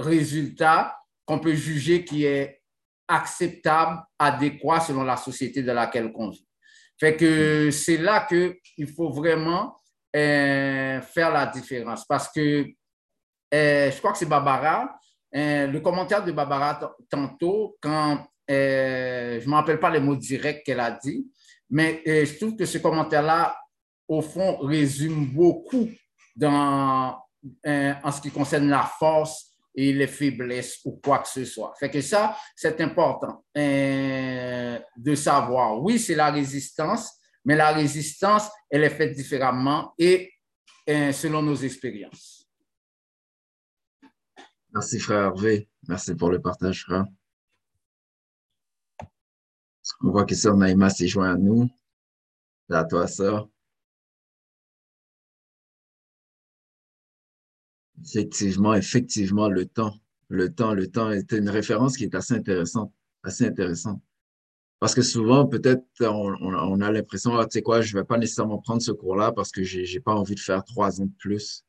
[0.00, 2.62] résultat qu'on peut juger qui est
[3.06, 6.46] acceptable, adéquat selon la société dans laquelle on vit?
[6.98, 9.74] Fait c'est là qu'il faut vraiment
[10.14, 12.66] euh, faire la différence parce que
[13.54, 14.94] euh, je crois que c'est Barbara,
[15.34, 20.64] euh, le commentaire de Barbara tantôt, quand je ne me rappelle pas les mots directs
[20.64, 21.26] qu'elle a dit,
[21.70, 23.56] mais je trouve que ce commentaire-là,
[24.08, 25.88] au fond, résume beaucoup
[26.34, 27.16] dans,
[27.64, 31.74] en ce qui concerne la force et les faiblesses ou quoi que ce soit.
[31.78, 35.82] Fait que ça, c'est important de savoir.
[35.82, 40.32] Oui, c'est la résistance, mais la résistance, elle est faite différemment et
[40.86, 42.48] selon nos expériences.
[44.72, 45.68] Merci, frère Hervé.
[45.88, 47.04] Merci pour le partage, frère.
[50.02, 51.68] On voit que Sœur Naïma s'est joint à nous.
[52.68, 53.48] C'est à toi, Sœur.
[58.04, 59.94] Effectivement, effectivement, le temps.
[60.28, 62.92] Le temps, le temps est une référence qui est assez intéressante.
[63.22, 64.00] Assez intéressante.
[64.78, 68.16] Parce que souvent, peut-être, on, a l'impression, ah, tu sais quoi, je ne vais pas
[68.16, 71.14] nécessairement prendre ce cours-là parce que je n'ai pas envie de faire trois ans de
[71.18, 71.64] plus.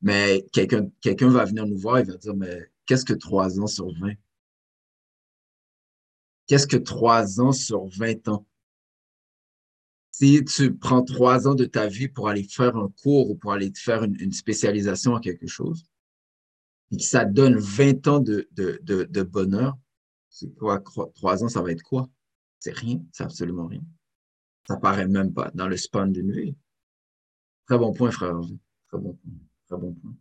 [0.00, 3.66] Mais quelqu'un quelqu'un va venir nous voir et va dire, mais qu'est-ce que trois ans
[3.66, 4.14] sur vingt?
[6.46, 8.46] Qu'est-ce que trois ans sur vingt ans?
[10.18, 13.52] Si tu prends trois ans de ta vie pour aller faire un cours ou pour
[13.52, 15.84] aller faire une, spécialisation en quelque chose,
[16.90, 19.76] et que ça donne 20 ans de, bonheur,
[20.30, 20.82] c'est quoi,
[21.14, 22.08] trois ans, ça va être quoi?
[22.60, 23.82] C'est rien, c'est absolument rien.
[24.66, 26.56] Ça paraît même pas dans le span d'une vie.
[27.66, 28.40] Très bon point, frère.
[28.88, 29.32] Très bon point.
[29.68, 30.14] Très bon point.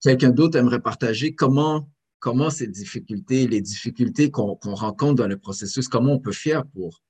[0.00, 5.88] Quelqu'un d'autre aimerait partager comment, comment ces difficultés, les difficultés qu'on rencontre dans le processus,
[5.88, 7.02] comment on peut faire pour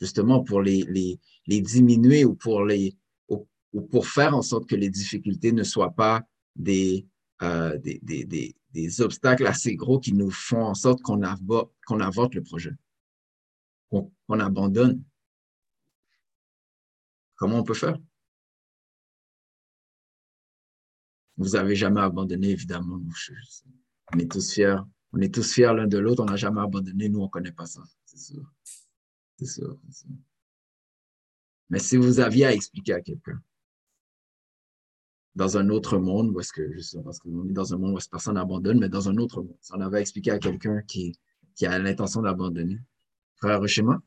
[0.00, 2.96] justement pour les, les, les diminuer ou pour les
[3.28, 3.46] ou,
[3.90, 6.22] pour faire en sorte que les difficultés ne soient pas
[6.54, 7.06] des,
[7.42, 12.00] euh, des, des, des obstacles assez gros qui nous font en sorte qu'on avorte, qu'on
[12.00, 12.72] avorte le projet,
[13.90, 15.02] qu'on abandonne.
[17.36, 17.98] Comment on peut faire?
[21.36, 23.00] Vous n'avez jamais abandonné, évidemment.
[24.12, 24.76] on est tous fiers.
[25.12, 26.22] On est tous fiers l'un de l'autre.
[26.22, 27.08] On n'a jamais abandonné.
[27.08, 27.82] Nous, on ne connaît pas ça.
[28.04, 28.42] C'est sûr.
[29.40, 29.62] C'est.
[31.70, 33.40] Mais si vous aviez à expliquer à quelqu'un,
[35.34, 38.78] dans un autre monde, où est-ce que, sais, parce dans un monde où personne n'abandonne,
[38.78, 39.56] mais dans un autre monde.
[39.60, 41.18] Si on avait expliqué à quelqu'un qui,
[41.56, 42.78] qui a l'intention d'abandonner.
[43.36, 44.00] Frère Rochema?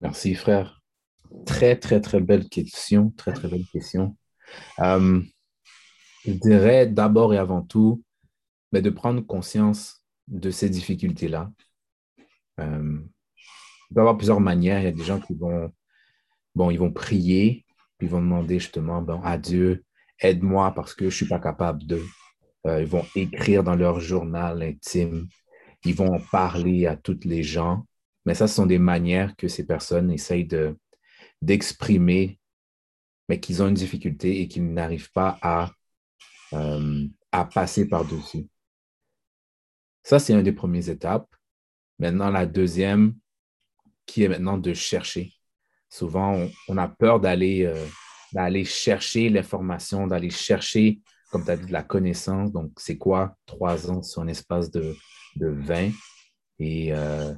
[0.00, 0.82] Merci, frère.
[1.44, 3.10] Très, très, très belle question.
[3.10, 4.16] Très, très belle question.
[4.78, 5.20] Euh,
[6.24, 8.02] je dirais d'abord et avant tout,
[8.72, 11.52] mais de prendre conscience de ces difficultés-là.
[12.58, 12.98] Euh,
[13.90, 14.80] il peut y avoir plusieurs manières.
[14.80, 15.72] Il y a des gens qui vont,
[16.54, 17.64] bon, ils vont prier,
[17.96, 19.84] puis ils vont demander justement bon, à Dieu,
[20.20, 22.02] aide-moi parce que je ne suis pas capable de.
[22.66, 25.28] Euh, ils vont écrire dans leur journal intime.
[25.84, 27.86] Ils vont parler à toutes les gens.
[28.26, 30.76] Mais ça, ce sont des manières que ces personnes essayent de,
[31.40, 32.38] d'exprimer,
[33.28, 35.70] mais qu'ils ont une difficulté et qu'ils n'arrivent pas à,
[36.52, 38.48] euh, à passer par-dessus.
[40.02, 41.28] Ça, c'est une des premières étapes.
[41.98, 43.14] Maintenant, la deuxième,
[44.06, 45.32] qui est maintenant de chercher.
[45.90, 47.86] Souvent, on, a peur d'aller euh,
[48.32, 52.52] d'aller chercher l'information, d'aller chercher, comme tu as dit, de la connaissance.
[52.52, 54.94] Donc, c'est quoi trois ans sur un espace de,
[55.36, 55.90] de 20?
[56.58, 57.32] Et euh,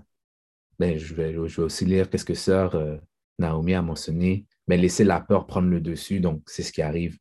[0.79, 2.97] ben, je, vais, je vais aussi lire qu'est-ce que sœur euh,
[3.39, 6.21] Naomi a mentionné, mais laisser la peur prendre le dessus.
[6.21, 7.19] Donc, c'est ce qui arrive.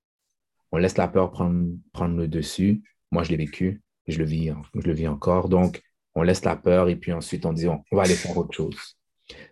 [0.72, 2.84] On laisse la peur prendre, prendre le dessus.
[3.12, 5.50] Moi, je l'ai vécu, je le vis, je le vis encore.
[5.50, 5.82] Donc,
[6.16, 8.98] on laisse la peur et puis ensuite on dit on va aller faire autre chose.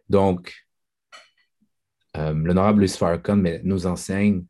[0.10, 0.54] Donc,
[2.16, 4.46] euh, l'honorable Louis nous enseigne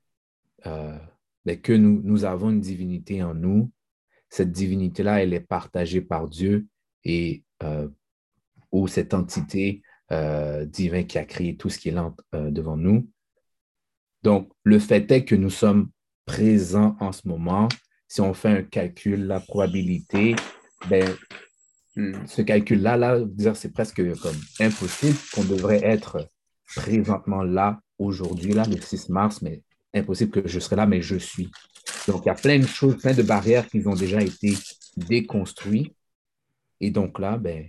[0.65, 0.97] euh,
[1.45, 3.71] ben, que nous, nous avons une divinité en nous.
[4.29, 6.67] Cette divinité-là, elle est partagée par Dieu
[7.03, 7.87] et euh,
[8.71, 9.81] ou cette entité
[10.67, 13.09] divine qui a créé tout ce qui est là devant nous.
[14.23, 15.89] Donc, le fait est que nous sommes
[16.25, 17.67] présents en ce moment.
[18.07, 20.33] Si on fait un calcul, la probabilité,
[20.89, 21.05] ben,
[22.25, 23.19] ce calcul-là, là,
[23.55, 26.29] c'est presque comme impossible qu'on devrait être
[26.75, 31.15] présentement là, aujourd'hui, là, le 6 mars, mais impossible que je serai là, mais je
[31.15, 31.49] suis.
[32.07, 34.53] Donc, il y a plein de choses, plein de barrières qui ont déjà été
[34.95, 35.93] déconstruites.
[36.79, 37.67] Et donc là, ben,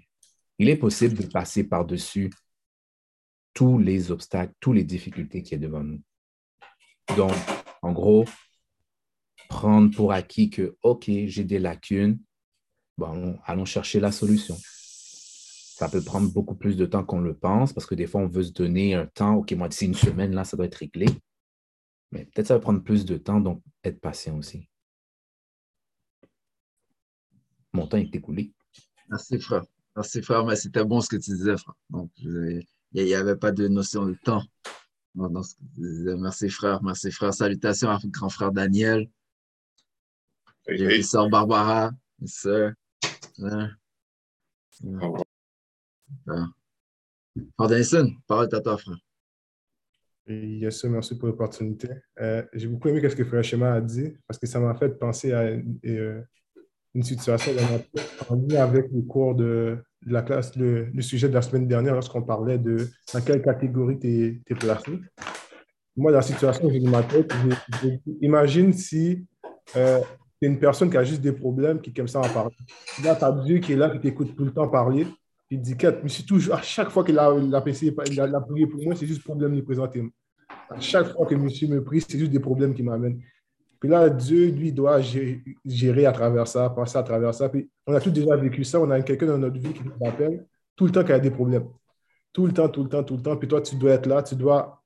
[0.59, 2.31] il est possible de passer par-dessus
[3.55, 6.03] tous les obstacles, toutes les difficultés qui sont devant nous.
[7.17, 7.33] Donc,
[7.81, 8.25] en gros,
[9.49, 12.19] prendre pour acquis que, OK, j'ai des lacunes,
[12.99, 14.57] bon, allons chercher la solution.
[14.61, 18.27] Ça peut prendre beaucoup plus de temps qu'on le pense parce que des fois, on
[18.27, 19.37] veut se donner un temps.
[19.37, 21.07] OK, moi, d'ici une semaine, là, ça doit être réglé.
[22.11, 24.69] Mais peut-être ça va prendre plus de temps, donc être patient aussi.
[27.73, 28.53] Mon temps est écoulé.
[29.09, 29.65] Merci, frère.
[29.95, 31.77] Merci, frère, mais c'était bon ce que tu disais, frère.
[31.91, 34.43] Donc, il n'y avait pas de notion de temps.
[35.15, 36.83] Merci, frère.
[36.83, 37.33] Merci, frère.
[37.33, 39.09] Salutations à grand frère Daniel.
[40.67, 41.05] Hey, hey.
[41.05, 41.93] Sœur Barbara.
[42.25, 42.73] Sœur.
[43.39, 43.77] Frère
[47.69, 48.99] Denison, parole à toi, frère.
[50.27, 51.89] Yes, merci pour l'opportunité.
[52.21, 54.91] Euh, J'ai beaucoup aimé ce que Frère Schema a dit parce que ça m'a fait
[54.91, 55.45] penser à
[55.87, 56.23] euh,
[56.95, 57.53] une situation
[58.29, 61.67] en lien avec le cours de, de la classe, le, le, sujet de la semaine
[61.67, 65.01] dernière lorsqu'on parlait de dans quelle catégorie tu es, placé.
[65.97, 67.33] Moi, dans la situation que j'ai dans ma tête,
[68.21, 69.27] imagine si
[69.77, 70.01] euh,
[70.41, 72.57] tu es une personne qui a juste des problèmes, qui aime ça en parler.
[73.03, 75.07] Là, tu as Dieu qui est là, qui t'écoute tout le temps parler.
[75.51, 78.83] Il dit, mais c'est toujours, à chaque fois qu'il a, a, a, a prié pour
[78.83, 80.03] moi, c'est juste problème de présenter.
[80.71, 83.21] À chaque fois que monsieur me prie, c'est juste des problèmes qui m'amènent.
[83.81, 87.49] Puis là, Dieu, lui, doit gérer à travers ça, passer à travers ça.
[87.49, 88.81] Puis on a tous déjà vécu ça.
[88.81, 91.31] On a quelqu'un dans notre vie qui nous appelle tout le temps qu'il a des
[91.31, 91.69] problèmes.
[92.33, 93.37] Tout le temps, tout le temps, tout le temps.
[93.37, 94.83] Puis toi, tu dois être là, tu dois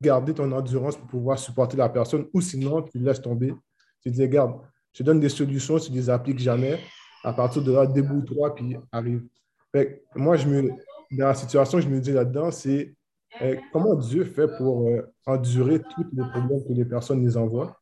[0.00, 2.26] garder ton endurance pour pouvoir supporter la personne.
[2.32, 3.54] Ou sinon, tu laisses tomber.
[4.02, 4.60] Tu dis, regarde,
[4.94, 6.78] je te donne des solutions, tu ne les appliques jamais.
[7.24, 9.24] À partir de là, débrouille-toi, puis arrive.
[9.72, 10.68] Fait moi, je me,
[11.10, 12.94] dans la situation, je me dis là-dedans, c'est
[13.42, 17.76] euh, comment Dieu fait pour euh, endurer tous les problèmes que les personnes nous envoient,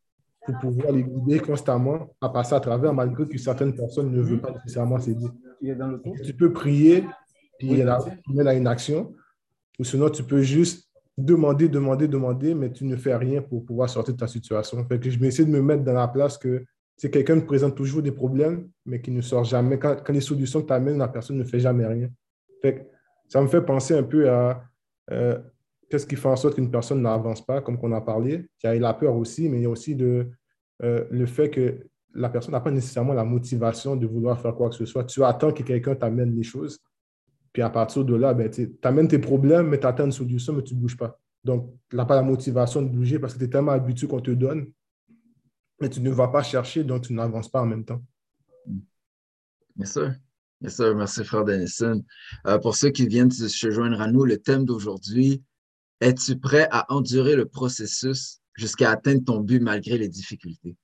[0.46, 4.40] pour pouvoir les guider constamment à passer à travers, malgré que certaines personnes ne veulent
[4.40, 5.26] pas nécessairement s'aider.
[6.24, 7.04] Tu peux prier,
[7.58, 7.84] puis il
[8.34, 9.14] met là une action,
[9.78, 10.88] ou sinon tu peux juste
[11.18, 14.82] demander, demander, demander, mais tu ne fais rien pour pouvoir sortir de ta situation.
[14.86, 16.64] Fait que je vais essayer de me mettre dans la place que
[16.96, 19.78] c'est quelqu'un qui présente toujours des problèmes, mais qui ne sort jamais.
[19.78, 22.08] Quand, les solutions amènes, la personne ne fait jamais rien.
[22.60, 22.88] Fait
[23.28, 24.62] ça me fait penser un peu à
[25.10, 25.38] euh,
[25.88, 28.46] qu'est-ce qui fait en sorte qu'une personne n'avance pas, comme on a parlé.
[28.62, 30.30] Il y a la peur aussi, mais il y a aussi de,
[30.82, 34.68] euh, le fait que la personne n'a pas nécessairement la motivation de vouloir faire quoi
[34.68, 35.04] que ce soit.
[35.04, 36.78] Tu attends que quelqu'un t'amène les choses.
[37.52, 40.52] Puis à partir de là, ben, tu amènes tes problèmes, mais tu attends une solution,
[40.52, 41.18] mais tu ne bouges pas.
[41.44, 44.20] Donc, tu n'as pas la motivation de bouger parce que tu es tellement habitué qu'on
[44.20, 44.66] te donne
[45.82, 48.00] mais tu ne vas pas chercher, donc tu n'avances pas en même temps.
[49.74, 50.12] Bien sûr.
[50.60, 50.94] Bien sûr.
[50.94, 52.04] Merci, frère Denison.
[52.46, 55.42] Euh, pour ceux qui viennent de se joindre à nous, le thème d'aujourd'hui,
[56.00, 60.76] es-tu prêt à endurer le processus jusqu'à atteindre ton but malgré les difficultés?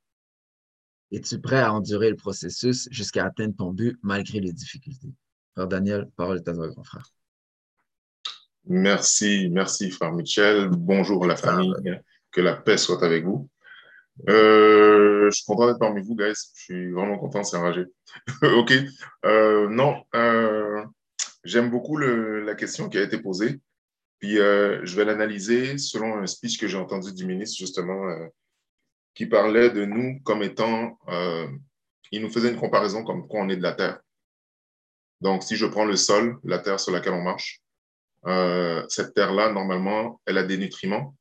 [1.12, 5.14] Es-tu prêt à endurer le processus jusqu'à atteindre ton but malgré les difficultés?
[5.54, 7.06] Frère Daniel, parole est à toi, grand frère.
[8.64, 10.70] Merci, merci, frère Michel.
[10.70, 11.72] Bonjour la famille.
[12.32, 13.48] Que la paix soit avec vous.
[14.28, 16.32] Euh, je suis content d'être parmi vous, guys.
[16.54, 17.84] Je suis vraiment content, c'est enragé.
[18.42, 18.72] OK.
[19.24, 20.84] Euh, non, euh,
[21.44, 23.60] j'aime beaucoup la question qui a été posée.
[24.18, 28.02] Puis je vais l'analyser selon un speech que j'ai entendu du ministre, justement,
[29.14, 30.98] qui parlait de nous comme étant.
[32.10, 34.00] Il nous faisait une comparaison comme quoi on est de la terre.
[35.20, 37.60] Donc, si je prends le sol, la terre sur laquelle on marche,
[38.88, 41.14] cette terre-là, normalement, elle a des nutriments,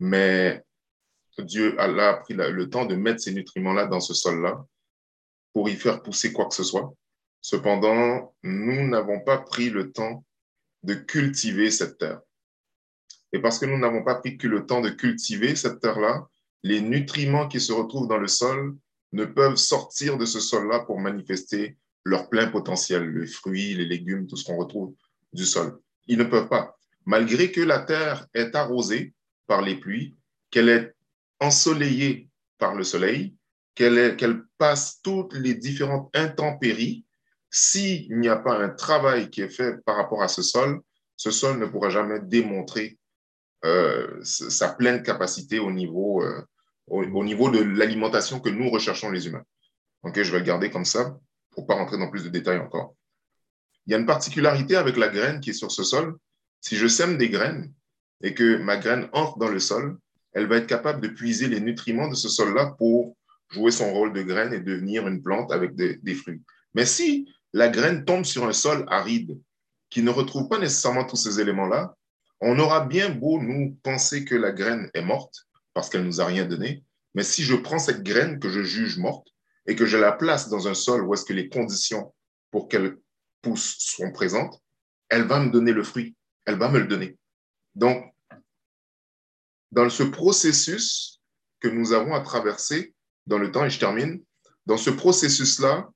[0.00, 0.65] mais
[1.38, 4.64] Dieu a pris le temps de mettre ces nutriments-là dans ce sol-là
[5.52, 6.92] pour y faire pousser quoi que ce soit.
[7.40, 10.24] Cependant, nous n'avons pas pris le temps
[10.82, 12.20] de cultiver cette terre.
[13.32, 16.26] Et parce que nous n'avons pas pris que le temps de cultiver cette terre-là,
[16.62, 18.76] les nutriments qui se retrouvent dans le sol
[19.12, 24.26] ne peuvent sortir de ce sol-là pour manifester leur plein potentiel, les fruits, les légumes,
[24.26, 24.94] tout ce qu'on retrouve
[25.32, 25.78] du sol.
[26.06, 26.76] Ils ne peuvent pas.
[27.04, 29.12] Malgré que la terre est arrosée
[29.46, 30.16] par les pluies,
[30.50, 30.95] qu'elle est
[31.40, 32.28] ensoleillée
[32.58, 33.34] par le soleil,
[33.74, 37.04] qu'elle passe toutes les différentes intempéries,
[37.50, 40.80] s'il n'y a pas un travail qui est fait par rapport à ce sol,
[41.16, 42.98] ce sol ne pourra jamais démontrer
[43.64, 46.42] euh, sa pleine capacité au niveau, euh,
[46.86, 49.44] au, au, niveau de l'alimentation que nous recherchons les humains.
[50.02, 51.18] Ok, je vais le garder comme ça
[51.50, 52.94] pour pas rentrer dans plus de détails encore.
[53.86, 56.16] Il y a une particularité avec la graine qui est sur ce sol.
[56.60, 57.72] Si je sème des graines
[58.22, 59.98] et que ma graine entre dans le sol,
[60.36, 63.16] elle va être capable de puiser les nutriments de ce sol-là pour
[63.48, 66.42] jouer son rôle de graine et devenir une plante avec des, fruits.
[66.74, 69.40] Mais si la graine tombe sur un sol aride
[69.88, 71.96] qui ne retrouve pas nécessairement tous ces éléments-là,
[72.42, 76.20] on aura bien beau nous penser que la graine est morte parce qu'elle ne nous
[76.20, 76.84] a rien donné,
[77.14, 79.28] mais si je prends cette graine que je juge morte
[79.66, 82.12] et que je la place dans un sol où est-ce que les conditions
[82.50, 82.98] pour qu'elle
[83.40, 84.60] pousse sont présentes,
[85.08, 86.14] elle va me donner le fruit,
[86.44, 87.16] elle va me le donner.
[87.74, 88.04] Donc,
[89.72, 91.20] dans ce processus
[91.60, 92.94] que nous avons à traverser
[93.26, 94.22] dans le temps, et je termine,
[94.66, 95.88] dans ce processus-là,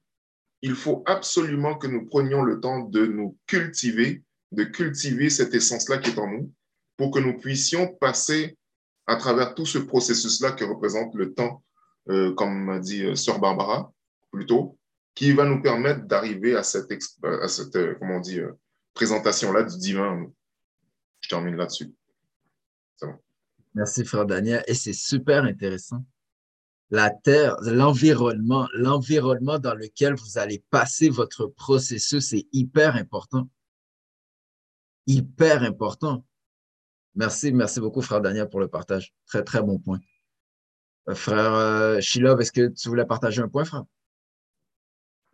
[0.62, 5.98] il faut absolument que nous prenions le temps de nous cultiver, de cultiver cette essence-là
[5.98, 6.52] qui est en nous,
[6.96, 8.58] pour que nous puissions passer
[9.06, 11.62] à travers tout ce processus-là que représente le temps,
[12.08, 13.92] euh, comme dit euh, Sœur Barbara
[14.30, 14.78] plus tôt,
[15.14, 16.90] qui va nous permettre d'arriver à cette,
[17.22, 18.52] à cette euh, comment on dit, euh,
[18.94, 20.26] présentation-là du divin.
[21.20, 21.92] Je termine là-dessus.
[23.74, 24.64] Merci, frère Daniel.
[24.66, 26.04] Et c'est super intéressant.
[26.90, 33.48] La terre, l'environnement, l'environnement dans lequel vous allez passer votre processus est hyper important.
[35.06, 36.24] Hyper important.
[37.14, 39.14] Merci, merci beaucoup, frère Daniel, pour le partage.
[39.26, 40.00] Très, très bon point.
[41.08, 43.84] Euh, frère euh, Shilov, est-ce que tu voulais partager un point, frère?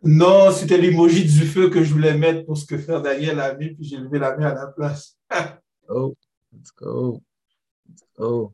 [0.03, 3.55] Non, c'était l'emoji du feu que je voulais mettre pour ce que frère Daniel a
[3.55, 5.17] mis, puis j'ai levé la main à la place.
[5.89, 6.15] oh,
[6.53, 7.21] let's go.
[8.17, 8.53] Go.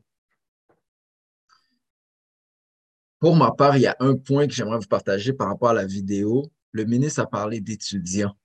[3.18, 5.74] Pour ma part, il y a un point que j'aimerais vous partager par rapport à
[5.74, 6.50] la vidéo.
[6.72, 8.36] Le ministre a parlé d'étudiants.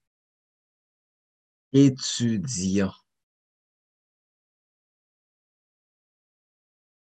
[1.73, 2.93] Étudiants.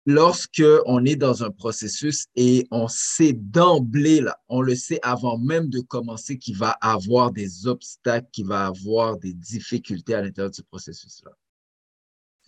[0.05, 5.69] lorsque on est dans un processus et on sait d'emblée, on le sait avant même
[5.69, 10.63] de commencer qu'il va avoir des obstacles, qu'il va avoir des difficultés à l'intérieur du
[10.63, 11.32] processus-là.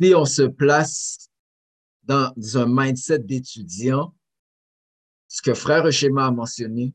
[0.02, 1.30] Si on se place
[2.04, 4.16] dans un mindset d'étudiant,
[5.28, 6.94] ce que frère Schema a mentionné,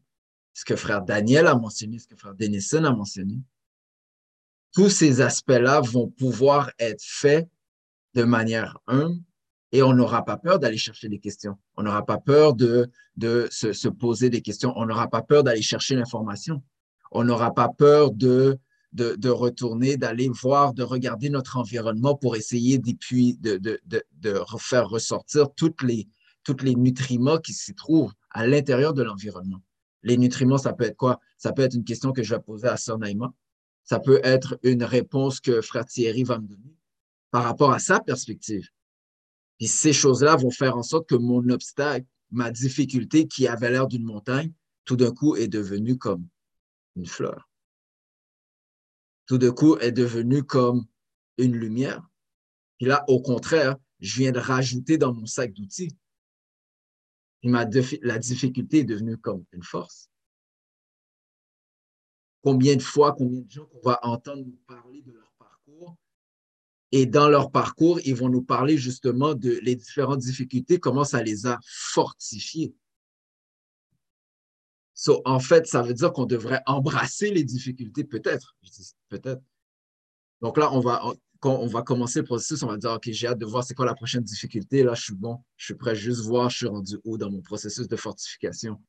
[0.53, 3.41] ce que frère Daniel a mentionné, ce que frère Denison a mentionné,
[4.73, 7.49] tous ces aspects-là vont pouvoir être faits
[8.15, 9.23] de manière humble,
[9.73, 11.59] et on n'aura pas peur d'aller chercher des questions.
[11.77, 12.91] On n'aura pas peur de,
[13.51, 14.73] se, poser des questions.
[14.77, 16.63] On n'aura pas peur d'aller chercher l'information.
[17.13, 18.59] On n'aura pas peur de,
[18.93, 24.89] de, retourner, d'aller voir, de regarder notre environnement pour essayer de, de, de, de faire
[24.89, 26.09] ressortir toutes les,
[26.43, 29.63] toutes les nutriments qui s'y trouvent à l'intérieur de l'environnement.
[30.03, 31.21] Les nutriments, ça peut être quoi?
[31.37, 32.99] Ça peut être une question que je vais poser à Sœur.
[33.85, 36.77] Ça peut être une réponse que Frère Thierry va me donner
[37.31, 38.69] par rapport à sa perspective.
[39.59, 43.87] Puis ces choses-là vont faire en sorte que mon obstacle, ma difficulté qui avait l'air
[43.87, 44.53] d'une montagne,
[44.85, 46.27] tout d'un coup est devenue comme
[46.97, 47.49] une fleur.
[49.29, 50.87] Tout d'un coup est devenue comme
[51.37, 52.03] une lumière.
[52.79, 55.97] Puis là, au contraire, je viens de rajouter dans mon sac d'outils.
[57.43, 60.11] La difficulté est devenue comme une force.
[62.43, 65.97] Combien de fois, combien de gens qu'on va entendre nous parler de leur parcours?
[66.91, 71.23] Et dans leur parcours, ils vont nous parler justement de les différentes difficultés, comment ça
[71.23, 72.75] les a fortifiés.
[75.25, 78.57] En fait, ça veut dire qu'on devrait embrasser les difficultés, peut-être.
[79.09, 79.43] Peut-être.
[80.41, 81.03] Donc là, on va,
[81.41, 83.75] quand on va commencer le processus, on va dire, OK, j'ai hâte de voir c'est
[83.75, 84.83] quoi la prochaine difficulté.
[84.83, 85.43] Là, je suis bon.
[85.57, 88.83] Je suis prêt juste voir, je suis rendu haut dans mon processus de fortification.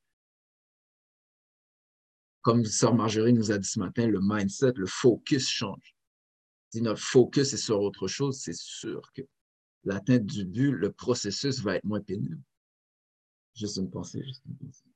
[2.42, 5.96] Comme Sœur Marjorie nous a dit ce matin, le mindset, le focus change
[6.72, 9.22] si notre focus est sur autre chose, c'est sûr que
[9.84, 12.40] l'atteinte du but, le processus va être moins pénible.
[13.56, 14.89] Juste une pensée, juste une pensée.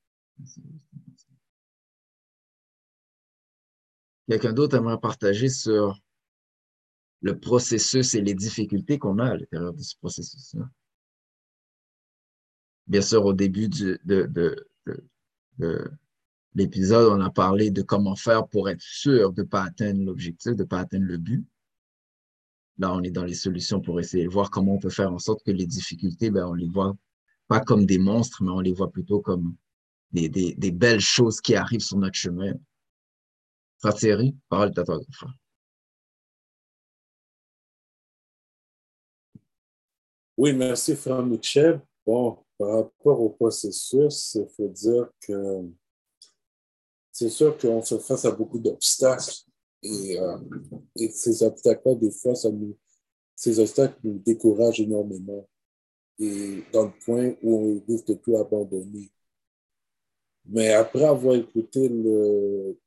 [4.27, 5.99] Quelqu'un d'autre aimerait partager sur
[7.21, 10.69] le processus et les difficultés qu'on a à l'intérieur de ce processus-là?
[12.87, 14.67] Bien sûr, au début de, de,
[15.57, 15.91] de
[16.55, 20.53] l'épisode, on a parlé de comment faire pour être sûr de ne pas atteindre l'objectif,
[20.55, 21.45] de ne pas atteindre le but.
[22.79, 25.19] Là, on est dans les solutions pour essayer de voir comment on peut faire en
[25.19, 26.95] sorte que les difficultés, ben, on les voit
[27.47, 29.55] pas comme des monstres, mais on les voit plutôt comme
[30.13, 32.53] des, belles choses qui arrivent sur notre chemin.
[33.79, 35.33] Frère Thierry, parole à toi, frère.
[40.37, 41.81] Oui, merci, frère Michel.
[42.05, 45.69] Bon, par rapport au processus, il faut dire que
[47.11, 49.43] c'est sûr qu'on se face à beaucoup d'obstacles
[49.83, 50.37] et, euh,
[51.11, 52.77] ces obstacles-là, des fois, ça nous,
[53.35, 55.47] ces obstacles nous découragent énormément.
[56.19, 59.11] Et dans le point où on risque de tout abandonner.
[60.45, 62.77] Mais après avoir écouté le,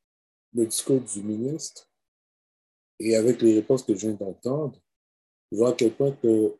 [0.53, 1.87] discours du ministre
[2.99, 4.81] et avec les réponses que je viens d'entendre,
[5.53, 6.57] je vois à quel point que,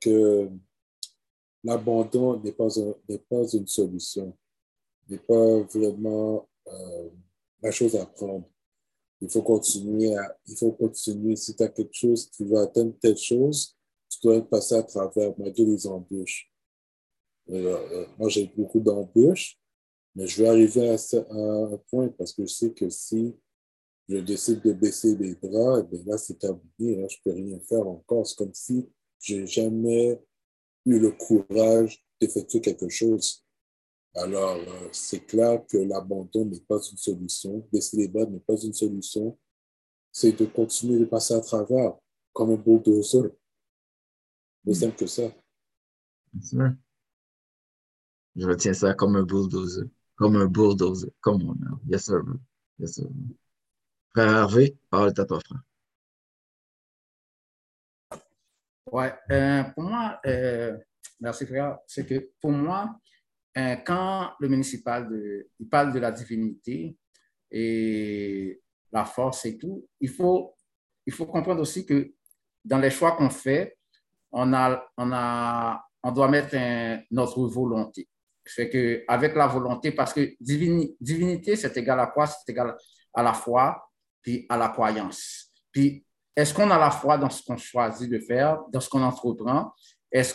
[0.00, 0.50] que
[1.64, 2.94] l'abandon n'est pas, un,
[3.30, 4.36] pas une solution,
[5.08, 7.08] n'est pas vraiment euh,
[7.62, 8.48] la chose à prendre.
[9.20, 10.14] Il faut continuer
[10.46, 11.34] il faut continuer.
[11.36, 13.76] Si tu as quelque chose, tu veux atteindre telle chose,
[14.08, 16.50] tu dois passer à travers, malgré les embûches.
[17.50, 19.58] Euh, moi, j'ai beaucoup d'embûches,
[20.18, 20.96] mais je vais arriver à,
[21.32, 23.36] un point parce que je sais que si
[24.08, 26.96] je décide de baisser les bras, ben là, c'est terminé.
[26.96, 28.26] Là, je peux rien faire encore.
[28.26, 28.90] C'est comme si
[29.20, 30.20] j'ai jamais
[30.86, 33.44] eu le courage d'effectuer quelque chose.
[34.16, 37.64] Alors, euh, c'est clair que l'abandon n'est pas une solution.
[37.72, 39.38] Baisser les bras n'est pas une solution.
[40.10, 41.96] C'est de continuer de passer à travers
[42.32, 43.30] comme un bulldozer.
[44.64, 45.32] Mais simple que ça.
[46.42, 46.74] Je
[48.48, 49.88] retiens ça comme un bulldozer.
[50.18, 51.10] Comme un bulldozer.
[51.20, 51.78] Comme on a.
[51.86, 52.22] Yes, sir.
[52.78, 53.06] Yes, sir.
[54.10, 55.62] Frère Hervé, parole est à toi, frère.
[58.90, 60.76] Ouais, euh, pour moi, euh,
[61.20, 62.98] merci frère, c'est que pour moi,
[63.56, 66.96] euh, quand le municipal de, il parle de la divinité
[67.50, 68.60] et
[68.90, 70.54] la force et tout, il faut,
[71.06, 72.14] il faut comprendre aussi que
[72.64, 73.76] dans les choix qu'on fait,
[74.32, 76.56] on, a, on, a, on doit mettre
[77.10, 78.08] notre volonté.
[78.48, 82.26] C'est que avec la volonté, parce que divinité, c'est égal à quoi?
[82.26, 82.76] C'est égal
[83.14, 83.90] à la foi,
[84.22, 85.50] puis à la croyance.
[85.72, 89.02] Puis, est-ce qu'on a la foi dans ce qu'on choisit de faire, dans ce qu'on
[89.02, 89.72] entreprend?
[90.10, 90.34] Est-ce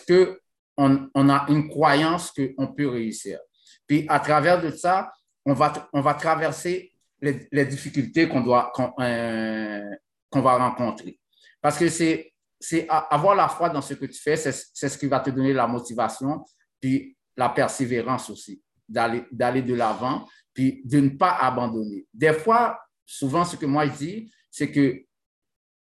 [0.76, 3.38] qu'on on a une croyance qu'on peut réussir?
[3.86, 5.10] Puis, à travers de ça,
[5.44, 9.90] on va, on va traverser les, difficultés qu'on doit qu'on euh,
[10.30, 11.18] qu'on va rencontrer.
[11.60, 15.06] Parce que c'est c'est avoir la foi dans ce que tu fais, c'est ce qui
[15.06, 16.44] va te donner la motivation,
[16.80, 22.06] puis la persévérance aussi, d'aller de l'avant, puis de ne pas abandonner.
[22.12, 25.04] Des fois, souvent, ce que moi je dis, c'est que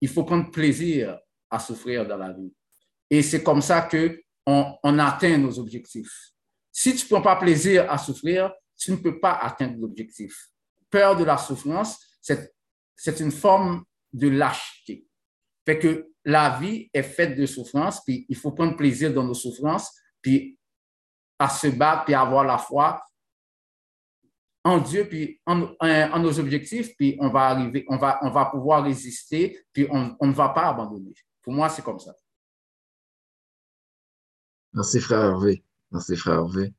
[0.01, 1.19] il faut prendre plaisir
[1.51, 2.53] à souffrir dans la vie.
[3.11, 6.31] Et c'est comme ça que on, atteint nos objectifs.
[6.73, 10.49] Si tu ne prends pas plaisir à souffrir, tu ne peux pas atteindre l'objectif.
[10.89, 15.07] Peur de la souffrance, c'est une forme de lâcheté.
[15.67, 19.35] Fait que la vie est faite de souffrance, puis il faut prendre plaisir dans nos
[19.35, 20.58] souffrances, puis
[21.39, 23.03] à se battre, puis avoir la foi
[24.65, 28.47] en Dieu, puis en, en, nos objectifs, puis on va arriver, on va, on va
[28.47, 31.15] pouvoir résister, puis on, on ne va pas abandonner.
[31.43, 32.15] Pour moi, c'est comme ça.
[34.73, 35.65] Merci, frère Hervé.
[35.91, 36.75] Merci, frère Hervé.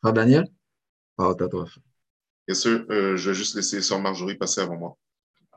[0.00, 0.46] Frère Daniel,
[1.16, 1.66] parle à toi.
[2.46, 4.96] Bien sûr, euh, je vais juste laisser Sœur Marjorie passer avant moi.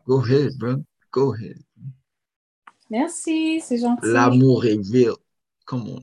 [0.08, 0.84] Go ahead, bro.
[1.12, 1.62] Go ahead.
[2.90, 4.02] Merci, c'est gentil.
[4.04, 5.14] L'amour est vil.
[5.66, 6.02] Come on.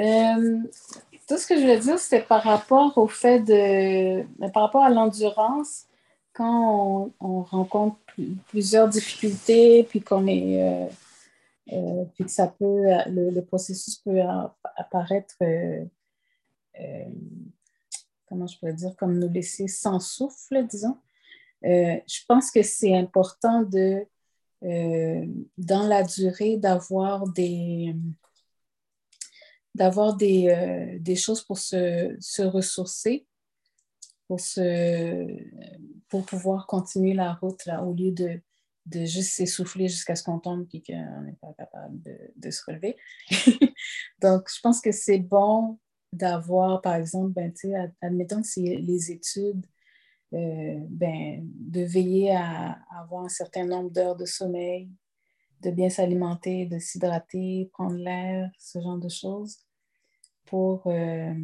[0.00, 0.62] Euh,
[1.28, 4.22] tout ce que je voulais dire, c'était par rapport au fait de.
[4.52, 5.86] Par rapport à l'endurance,
[6.32, 7.96] quand on, rencontre
[8.48, 10.62] plusieurs difficultés, puis qu'on est.
[10.62, 10.86] Euh,
[11.72, 12.82] euh, puis que ça peut.
[13.06, 14.20] Le, processus peut
[14.76, 15.36] apparaître.
[18.26, 20.96] comment je pourrais dire, comme nous laisser sans souffle, disons.
[21.62, 24.06] je pense que c'est important de
[25.58, 27.94] dans la durée d'avoir des,
[29.74, 33.26] d'avoir des, euh, des, choses pour se, se, ressourcer,
[34.26, 35.26] pour, se,
[36.08, 38.40] pour pouvoir continuer la route là, au lieu de,
[38.86, 42.62] de juste s'essouffler jusqu'à ce qu'on tombe et qu'on n'est pas capable de, de se
[42.66, 42.96] relever.
[44.20, 45.78] Donc, je pense que c'est bon
[46.12, 47.52] d'avoir, par exemple, ben,
[48.00, 49.64] admettons que c'est les études
[50.32, 54.88] euh, ben, de veiller à, avoir un certain nombre d'heures de sommeil,
[55.60, 59.58] de bien s'alimenter, de s'hydrater, prendre l'air, ce genre de choses,
[60.46, 61.34] pour euh,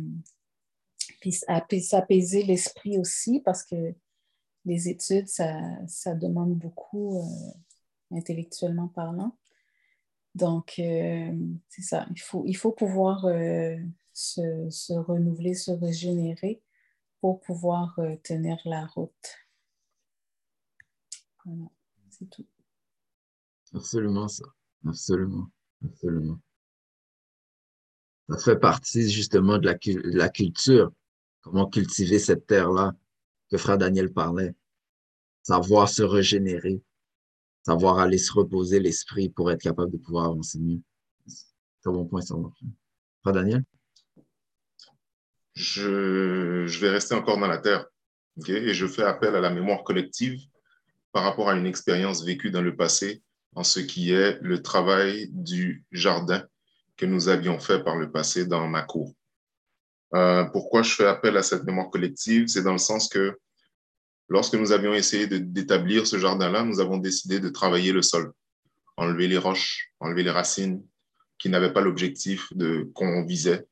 [1.81, 3.95] s'apaiser l'esprit aussi, parce que
[4.65, 9.37] les études, ça, ça demande beaucoup euh, intellectuellement parlant.
[10.35, 13.25] Donc, c'est ça, il faut, il faut pouvoir
[14.13, 16.61] se, se, renouveler, se régénérer
[17.21, 19.37] pour pouvoir euh, tenir la route.
[21.45, 21.69] Voilà,
[22.11, 22.47] c'est tout.
[23.77, 24.45] Absolument ça.
[24.87, 25.51] Absolument.
[25.85, 26.41] Absolument.
[28.29, 30.91] Ça fait partie justement de la, la culture.
[31.43, 32.93] Comment cultiver cette terre-là
[33.51, 34.55] que Frère Daniel parlait.
[35.43, 36.83] Savoir se régénérer.
[37.65, 40.81] Savoir aller se reposer l'esprit pour être capable de pouvoir avancer mieux.
[41.27, 42.35] C'est un bon point, ça.
[43.23, 43.65] Frère Daniel?
[45.55, 47.87] je, je vais rester encore dans la terre.
[48.47, 50.41] et je fais appel à la mémoire collective
[51.13, 53.23] par rapport à une expérience vécue dans le passé
[53.57, 56.45] en ce qui est le travail du jardin
[56.97, 59.13] que nous avions fait par le passé dans ma cour.
[60.15, 62.47] Euh, pourquoi je fais appel à cette mémoire collective?
[62.49, 63.39] C'est dans le sens que
[64.29, 68.33] lorsque nous avions essayé d'établir ce jardin-là, nous avons décidé de travailler le sol,
[68.99, 70.83] enlever les roches, enlever les racines
[71.39, 72.53] qui n'avaient pas l'objectif
[72.95, 73.67] qu'on visait,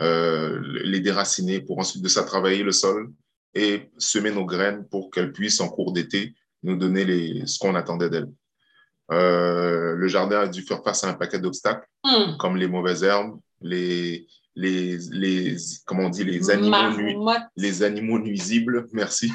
[0.00, 3.12] euh, les déraciner pour ensuite de ça travailler le sol
[3.54, 7.74] et semer nos graines pour qu'elles puissent en cours d'été nous donner les, ce qu'on
[7.74, 8.30] attendait d'elles.
[9.10, 12.36] Euh, le jardin a dû faire face à un paquet d'obstacles, hmm.
[12.38, 15.56] comme les mauvaises herbes, les, les, les,
[15.86, 19.32] comment on dit, les animaux, les animaux nuisibles, merci,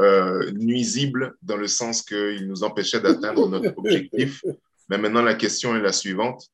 [0.00, 4.44] euh, nuisibles dans le sens qu'ils nous empêchaient d'atteindre notre objectif.
[4.88, 6.48] Mais maintenant, la question est la suivante.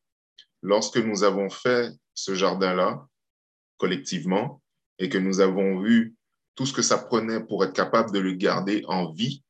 [0.62, 3.06] Lorsque nous avons fait ce jardin-là,
[3.76, 4.62] collectivement
[4.98, 6.14] et que nous avons vu
[6.54, 9.42] tout ce que ça prenait pour être capable de le garder en vie.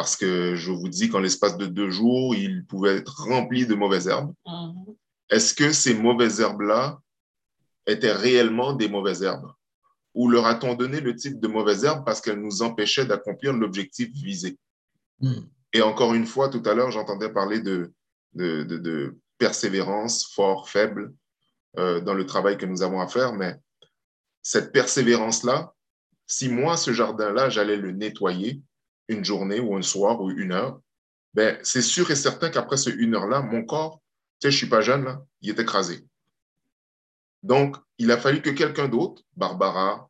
[0.00, 3.74] Parce que je vous dis qu'en l'espace de deux jours, il pouvait être rempli de
[3.74, 4.32] mauvaises herbes.
[4.46, 4.96] Mm-hmm.
[5.28, 6.98] Est-ce que ces mauvaises herbes-là
[7.86, 9.52] étaient réellement des mauvaises herbes?
[10.14, 14.10] Ou leur a-t-on donné le titre de mauvaise herbe parce qu'elle nous empêchait d'accomplir l'objectif
[14.14, 14.56] visé?
[15.20, 15.42] Hmm.
[15.74, 17.92] Et encore une fois, tout à l'heure, j'entendais parler de,
[18.32, 21.12] de, de- de persévérance, fort, faible,
[21.76, 23.54] euh, dans le travail que nous avons à faire, mais
[24.40, 25.74] cette persévérance-là,
[26.26, 28.62] si moi, ce jardin-là, j'allais le nettoyer
[29.10, 30.80] une journée ou un soir ou une heure,
[31.34, 34.02] ben, c'est sûr et certain qu'après ce une heure-là, mon corps,
[34.40, 36.06] tu sais, je suis pas jeune, là, il est écrasé.
[37.42, 40.08] Donc, il a fallu que quelqu'un d'autre, Barbara,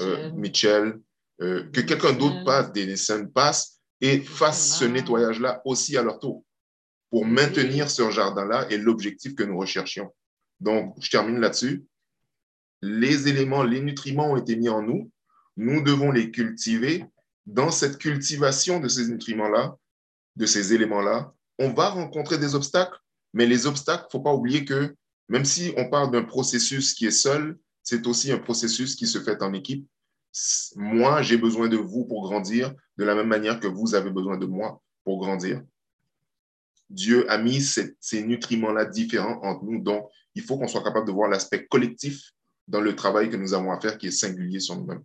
[0.00, 1.00] euh, Mitchell,
[1.40, 6.44] euh, que quelqu'un d'autre passe, Denison passe et fasse ce nettoyage-là aussi à leur tour
[7.10, 10.12] pour maintenir ce jardin-là et l'objectif que nous recherchions.
[10.60, 11.84] Donc, je termine là-dessus.
[12.80, 15.10] Les éléments, les nutriments ont été mis en nous.
[15.56, 17.04] Nous devons les cultiver.
[17.46, 19.76] Dans cette cultivation de ces nutriments-là,
[20.36, 22.98] de ces éléments-là, on va rencontrer des obstacles,
[23.32, 24.94] mais les obstacles, faut pas oublier que
[25.28, 29.20] même si on parle d'un processus qui est seul, c'est aussi un processus qui se
[29.20, 29.86] fait en équipe.
[30.76, 34.36] Moi, j'ai besoin de vous pour grandir de la même manière que vous avez besoin
[34.38, 35.62] de moi pour grandir.
[36.90, 39.82] Dieu a mis ces, ces nutriments-là différents entre nous.
[39.82, 42.32] Donc, il faut qu'on soit capable de voir l'aspect collectif
[42.68, 45.02] dans le travail que nous avons à faire qui est singulier sur nous-mêmes.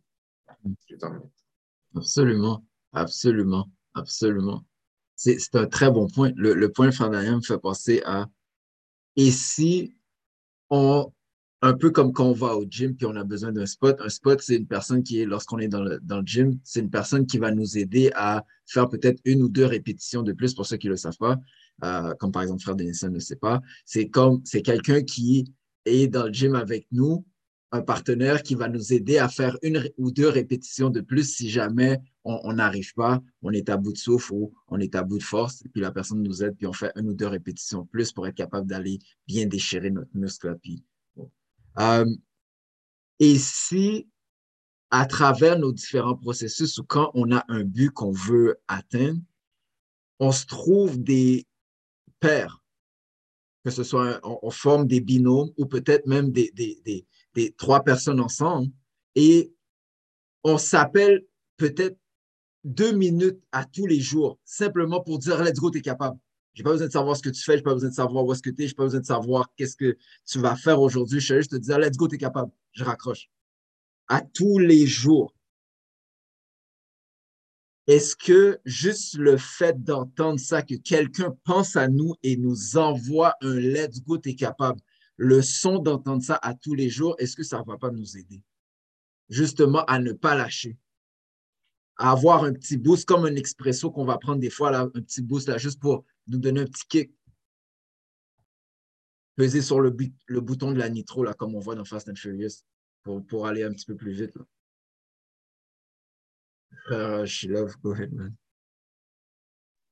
[0.87, 1.25] J'ai terminé.
[1.95, 2.63] Absolument,
[2.93, 4.63] absolument, absolument.
[5.15, 6.31] C'est un très bon point.
[6.35, 8.27] Le, le point de me fait penser à
[9.15, 9.97] et si
[10.69, 11.11] on,
[11.63, 14.09] un peu comme quand on va au gym puis on a besoin d'un spot, un
[14.09, 16.91] spot, c'est une personne qui est, lorsqu'on est dans le, dans le gym, c'est une
[16.91, 20.67] personne qui va nous aider à faire peut-être une ou deux répétitions de plus pour
[20.67, 21.37] ceux qui ne le savent pas,
[21.83, 23.59] euh, comme par exemple Frère Denison ne le sait pas.
[23.85, 25.51] C'est comme, c'est quelqu'un qui
[25.85, 27.25] est dans le gym avec nous,
[27.71, 31.49] un partenaire qui va nous aider à faire une ou deux répétitions de plus si
[31.49, 35.17] jamais on n'arrive pas, on est à bout de souffle ou on est à bout
[35.17, 37.83] de force, et puis la personne nous aide, puis on fait une ou deux répétitions
[37.83, 40.57] de plus pour être capable d'aller bien déchirer notre muscle.
[40.61, 40.83] Puis.
[41.79, 42.05] Euh,
[43.19, 44.07] et si,
[44.91, 49.21] à travers nos différents processus ou quand on a un but qu'on veut atteindre,
[50.19, 51.45] on se trouve des
[52.19, 52.61] pairs,
[53.63, 57.05] que ce soit, on, forme des binômes ou peut-être même des,
[57.57, 58.71] trois personnes ensemble,
[59.15, 59.53] et
[60.43, 61.25] on s'appelle
[61.57, 61.97] peut-être
[62.63, 66.17] deux minutes à tous les jours, simplement pour dire Let's go, tu es capable.
[66.53, 68.33] J'ai pas besoin de savoir ce que tu fais, j'ai pas besoin de savoir où
[68.33, 71.19] est-ce que tu es, j'ai pas besoin de savoir qu'est-ce que tu vas faire aujourd'hui.
[71.19, 72.51] Je te dire Let's go, tu es capable.
[72.71, 73.29] Je raccroche.
[74.07, 75.33] À tous les jours.
[77.85, 83.35] Est-ce que juste le fait d'entendre ça, que quelqu'un pense à nous et nous envoie
[83.41, 84.81] un Let's go, tu es capable,
[85.17, 88.17] le son d'entendre ça à tous les jours, est-ce que ça ne va pas nous
[88.17, 88.41] aider?
[89.29, 90.77] Justement, à ne pas lâcher
[91.97, 95.21] à avoir un petit boost comme un expresso qu'on va prendre des fois, un petit
[95.21, 97.11] boost là, juste pour nous donner un petit kick.
[99.35, 102.63] Peser sur le, bouton de la nitro, comme on voit dans Fast and Furious,
[103.03, 104.35] pour, pour aller un petit peu plus vite.
[104.35, 104.45] Là.
[106.85, 108.33] Frère Shilov, go ahead, man.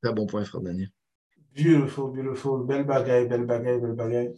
[0.02, 0.92] Très bon point, frère Daniel.
[1.56, 2.66] Beautiful, beautiful.
[2.66, 4.36] Belle bagaille, belle bagaille, belle bagaille.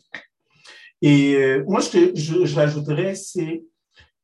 [1.01, 3.63] Et euh, moi, je, je, je rajouterais, c'est,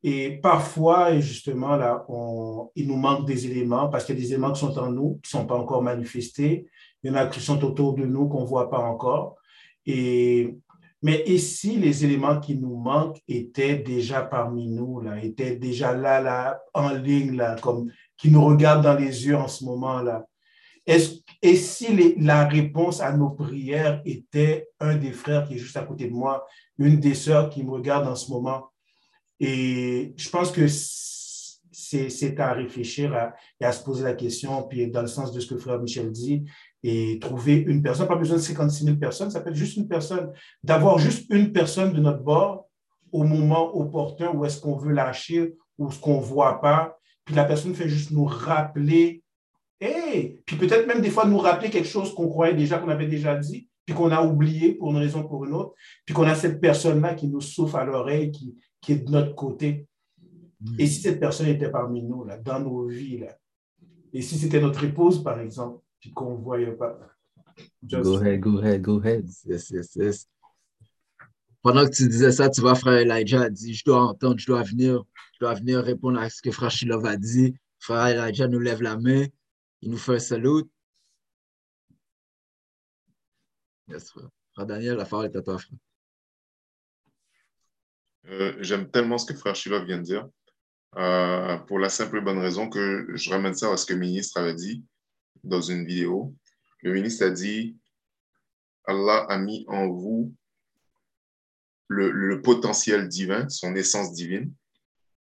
[0.03, 4.32] et parfois, justement, là, on, il nous manque des éléments parce qu'il y a des
[4.32, 6.65] éléments qui sont en nous, qui ne sont pas encore manifestés.
[7.01, 9.36] Il y en a qui sont autour de nous qu'on ne voit pas encore.
[9.86, 10.55] Et,
[11.01, 16.19] mais si les éléments qui nous manquent étaient déjà parmi nous, là, étaient déjà là,
[16.19, 20.26] là, en ligne, là, comme, qui nous regardent dans les yeux en ce moment, là?
[20.86, 25.76] Est-ce- et si la réponse à nos prières était un des frères qui est juste
[25.76, 28.72] à côté de moi, une des sœurs qui me regarde en ce moment?
[29.41, 33.14] Et je pense que c'est à réfléchir
[33.60, 36.12] et à se poser la question, puis dans le sens de ce que frère Michel
[36.12, 36.46] dit,
[36.82, 39.88] et trouver une personne, pas besoin de 56 000 personnes, ça peut être juste une
[39.88, 40.32] personne,
[40.64, 42.68] d'avoir juste une personne de notre bord
[43.12, 47.36] au moment opportun où est-ce qu'on veut lâcher ou ce qu'on ne voit pas, puis
[47.36, 49.22] la personne fait juste nous rappeler
[49.84, 50.41] Hey!
[50.45, 53.36] Puis peut-être même des fois nous rappeler quelque chose qu'on croyait déjà, qu'on avait déjà
[53.36, 55.73] dit, puis qu'on a oublié pour une raison ou pour une autre,
[56.05, 59.36] puis qu'on a cette personne-là qui nous souffle à l'oreille, qui, qui est de notre
[59.36, 59.88] côté.
[60.79, 63.38] Et si cette personne était parmi nous, là, dans nos vies, là,
[64.13, 66.97] et si c'était notre épouse, par exemple, puis qu'on ne voyait pas.
[67.86, 69.25] Just- Go ahead, go ahead, go ahead.
[69.45, 70.27] Yes, yes, yes.
[71.61, 74.45] Pendant que tu disais ça, tu vois, frère Elijah a dit Je dois entendre, je
[74.47, 75.03] dois venir,
[75.34, 77.55] je dois venir répondre à ce que frère Shilov a dit.
[77.79, 79.25] Frère Elijah nous lève la main,
[79.84, 80.63] il nous fait un salut.
[83.89, 84.29] Yes, frère.
[84.65, 85.57] Daniel, la parole est à toi.
[88.27, 90.29] Euh, J'aime tellement ce que Frère Shilov vient de dire,
[90.95, 93.99] euh, pour la simple et bonne raison que je ramène ça à ce que le
[93.99, 94.86] ministre avait dit
[95.43, 96.34] dans une vidéo.
[96.81, 97.77] Le ministre a dit
[98.86, 100.34] Allah a mis en vous
[101.89, 104.53] le, le potentiel divin, son essence divine,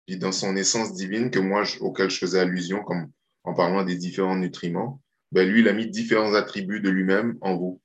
[0.07, 3.13] puis dans son essence divine que moi, auquel je faisais allusion comme
[3.45, 5.01] en parlant des différents nutriments,
[5.33, 7.81] ben lui, il a mis différents attributs de lui-même en vous.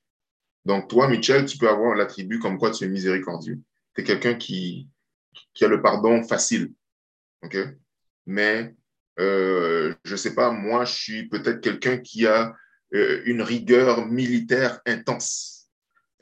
[0.64, 3.60] Donc, toi, Michel, tu peux avoir l'attribut comme quoi tu es miséricordieux.
[3.94, 4.88] Tu es quelqu'un qui,
[5.60, 6.72] a le pardon facile.
[7.42, 7.56] OK?
[8.26, 8.74] Mais,
[9.20, 12.54] euh, je ne sais pas, moi, je suis peut-être quelqu'un qui a
[12.94, 15.68] euh, une rigueur militaire intense.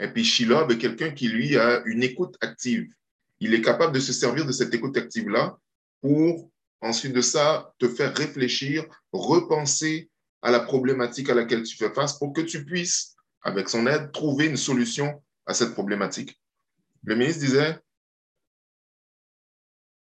[0.01, 2.93] Et puis, Shiloh est quelqu'un qui, lui, a une écoute active.
[3.39, 5.57] Il est capable de se servir de cette écoute active-là
[6.01, 6.51] pour,
[6.83, 10.11] ensuite de ça, te faire réfléchir, repenser
[10.43, 14.13] à la problématique à laquelle tu fais face pour que tu puisses, avec son aide,
[14.13, 16.41] trouver une solution à cette problématique.
[17.05, 17.79] Le ministre disait,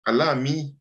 [0.05, 0.77] Allah a mis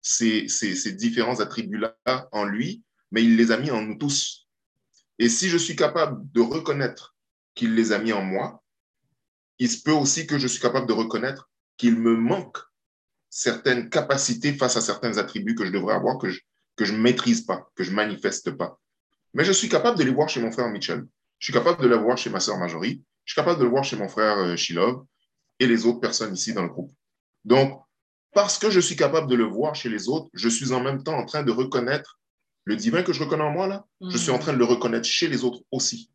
[0.00, 0.46] ces,
[0.92, 1.96] différents attributs-là
[2.32, 4.48] en lui, mais il les a mis en nous tous.
[5.18, 7.16] Et si je suis capable de reconnaître
[7.54, 8.62] qu'il les a mis en moi,
[9.58, 12.58] il se peut aussi que je suis capable de reconnaître qu'il me manque
[13.36, 16.40] certaines capacités face à certains attributs que je devrais avoir, que je,
[16.74, 18.80] que je ne maîtrise pas, que je ne manifeste pas.
[19.34, 21.04] Mais je suis capable de les voir chez mon frère Mitchell.
[21.38, 23.02] Je suis capable de les voir chez ma sœur Marjorie.
[23.26, 25.04] Je suis capable de le voir chez mon frère euh, Shilov
[25.58, 26.90] et les autres personnes ici dans le groupe.
[27.44, 27.78] Donc,
[28.32, 31.02] parce que je suis capable de le voir chez les autres, je suis en même
[31.02, 32.18] temps en train de reconnaître
[32.64, 33.84] le divin que je reconnais en moi, là.
[34.00, 36.10] Je suis en train de le reconnaître chez les autres aussi.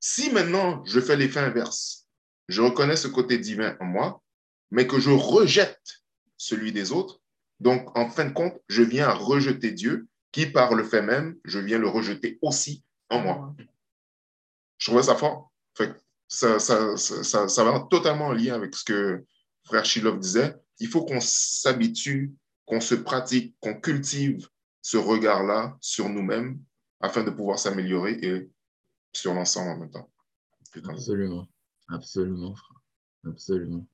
[0.00, 2.06] Si maintenant je fais l'effet inverse,
[2.48, 4.22] je reconnais ce côté divin en moi,
[4.72, 6.02] mais que je rejette
[6.38, 7.20] celui des autres,
[7.60, 11.36] donc en fin de compte, je viens à rejeter Dieu, qui par le fait même,
[11.44, 13.54] je viens le rejeter aussi en moi.
[14.78, 15.52] Je trouvais ça fort.
[16.26, 19.24] ça, ça, ça, ça, va totalement en lien avec ce que
[19.64, 20.56] frère Shilov disait.
[20.80, 24.48] Il faut qu'on s'habitue, qu'on se pratique, qu'on cultive
[24.80, 26.58] ce regard-là sur nous-mêmes
[27.00, 28.50] afin de pouvoir s'améliorer et
[29.12, 30.10] sur l'ensemble en même temps.
[30.88, 31.46] Absolument.
[31.88, 32.80] Absolument, frère.
[33.26, 33.86] Absolument.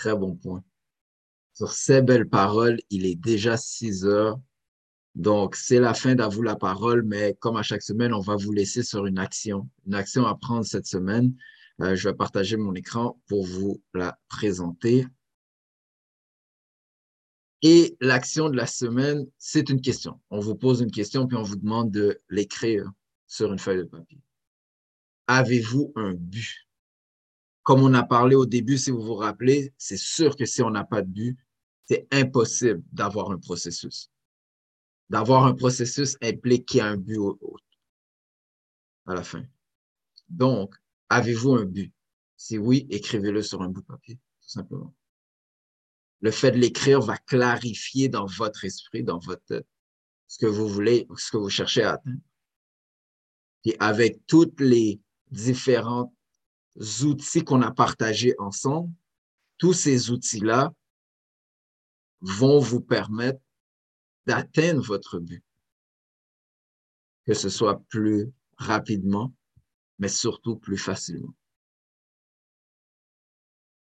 [0.00, 0.64] Très bon point.
[1.52, 4.40] Sur ces belles paroles, il est déjà 6 heures.
[5.14, 8.50] Donc, c'est la fin d'À la parole, mais comme à chaque semaine, on va vous
[8.50, 11.34] laisser sur une action, une action à prendre cette semaine.
[11.82, 15.06] Euh, je vais partager mon écran pour vous la présenter.
[17.60, 20.18] Et l'action de la semaine, c'est une question.
[20.30, 22.90] On vous pose une question, puis on vous demande de l'écrire
[23.26, 24.22] sur une feuille de papier.
[25.26, 26.69] Avez-vous un but?
[27.62, 30.70] Comme on a parlé au début, si vous vous rappelez, c'est sûr que si on
[30.70, 31.38] n'a pas de but,
[31.84, 34.10] c'est impossible d'avoir un processus.
[35.08, 37.18] D'avoir un processus implique qu'il y a un but
[39.06, 39.44] à la fin.
[40.28, 40.76] Donc,
[41.08, 41.92] avez-vous un but?
[42.36, 44.94] Si oui, écrivez-le sur un bout de papier, tout simplement.
[46.20, 49.66] Le fait de l'écrire va clarifier dans votre esprit, dans votre tête,
[50.26, 52.20] ce que vous voulez, ce que vous cherchez à atteindre.
[53.64, 55.00] Et avec toutes les
[55.30, 56.14] différentes
[56.76, 58.92] outils qu'on a partagés ensemble,
[59.58, 60.72] tous ces outils-là
[62.20, 63.40] vont vous permettre
[64.26, 65.44] d'atteindre votre but,
[67.26, 69.34] que ce soit plus rapidement,
[69.98, 71.34] mais surtout plus facilement.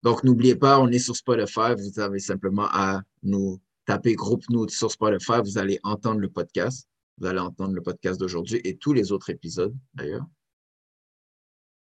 [0.03, 1.75] Donc, n'oubliez pas, on est sur Spotify.
[1.77, 5.41] Vous avez simplement à nous taper groupe nous sur Spotify.
[5.43, 6.87] Vous allez entendre le podcast.
[7.17, 10.25] Vous allez entendre le podcast d'aujourd'hui et tous les autres épisodes, d'ailleurs.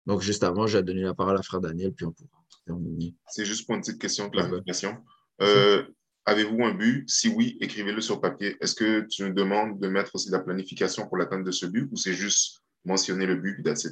[0.08, 3.14] Donc, juste avant, j'ai donné la parole à Frère Daniel, puis on pourra terminer.
[3.28, 4.98] C'est juste pour une petite question, clarification.
[5.42, 5.84] Euh,
[6.26, 7.10] Avez-vous un but?
[7.10, 8.58] Si oui, écrivez-le sur papier.
[8.60, 11.90] Est-ce que tu nous demandes de mettre aussi la planification pour l'atteinte de ce but
[11.92, 13.88] ou c'est juste mentionner le but, that's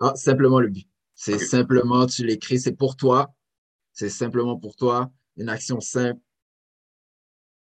[0.00, 0.86] Ah, simplement le but.
[1.14, 3.34] C'est simplement, tu l'écris, c'est pour toi.
[3.92, 6.20] C'est simplement pour toi, une action simple.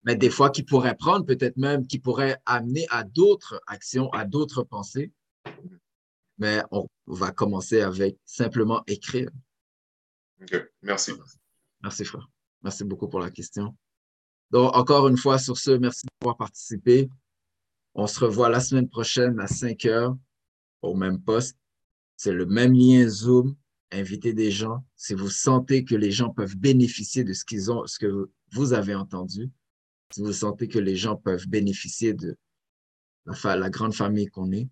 [0.03, 4.25] Mais des fois, qui pourrait prendre, peut-être même, qui pourrait amener à d'autres actions, à
[4.25, 5.11] d'autres pensées
[6.37, 9.29] mais on va commencer avec simplement écrire.
[10.41, 11.13] OK, merci.
[11.81, 12.29] Merci, frère.
[12.63, 13.75] Merci beaucoup pour la question.
[14.51, 17.09] Donc, encore une fois, sur ce, merci d'avoir participé.
[17.93, 20.15] On se revoit la semaine prochaine à 5 heures
[20.81, 21.57] au même poste.
[22.15, 23.55] C'est le même lien Zoom.
[23.91, 24.85] Invitez des gens.
[24.95, 28.73] Si vous sentez que les gens peuvent bénéficier de ce qu'ils ont, ce que vous
[28.73, 29.49] avez entendu,
[30.11, 32.37] si vous sentez que les gens peuvent bénéficier de
[33.25, 34.67] la, la grande famille qu'on est.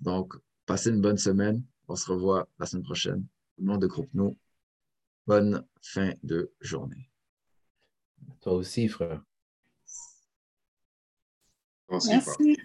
[0.00, 0.34] Donc,
[0.68, 1.62] Passez une bonne semaine.
[1.88, 3.24] On se revoit la semaine prochaine.
[3.58, 4.36] Au nom de Groupe Nous,
[5.26, 7.10] bonne fin de journée.
[8.42, 9.22] Toi aussi, frère.
[11.90, 12.58] Merci.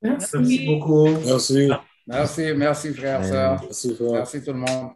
[0.00, 0.66] Merci.
[0.66, 1.08] beaucoup.
[1.08, 1.68] Merci.
[2.06, 4.92] Merci, merci, frère, Merci, Merci tout le monde.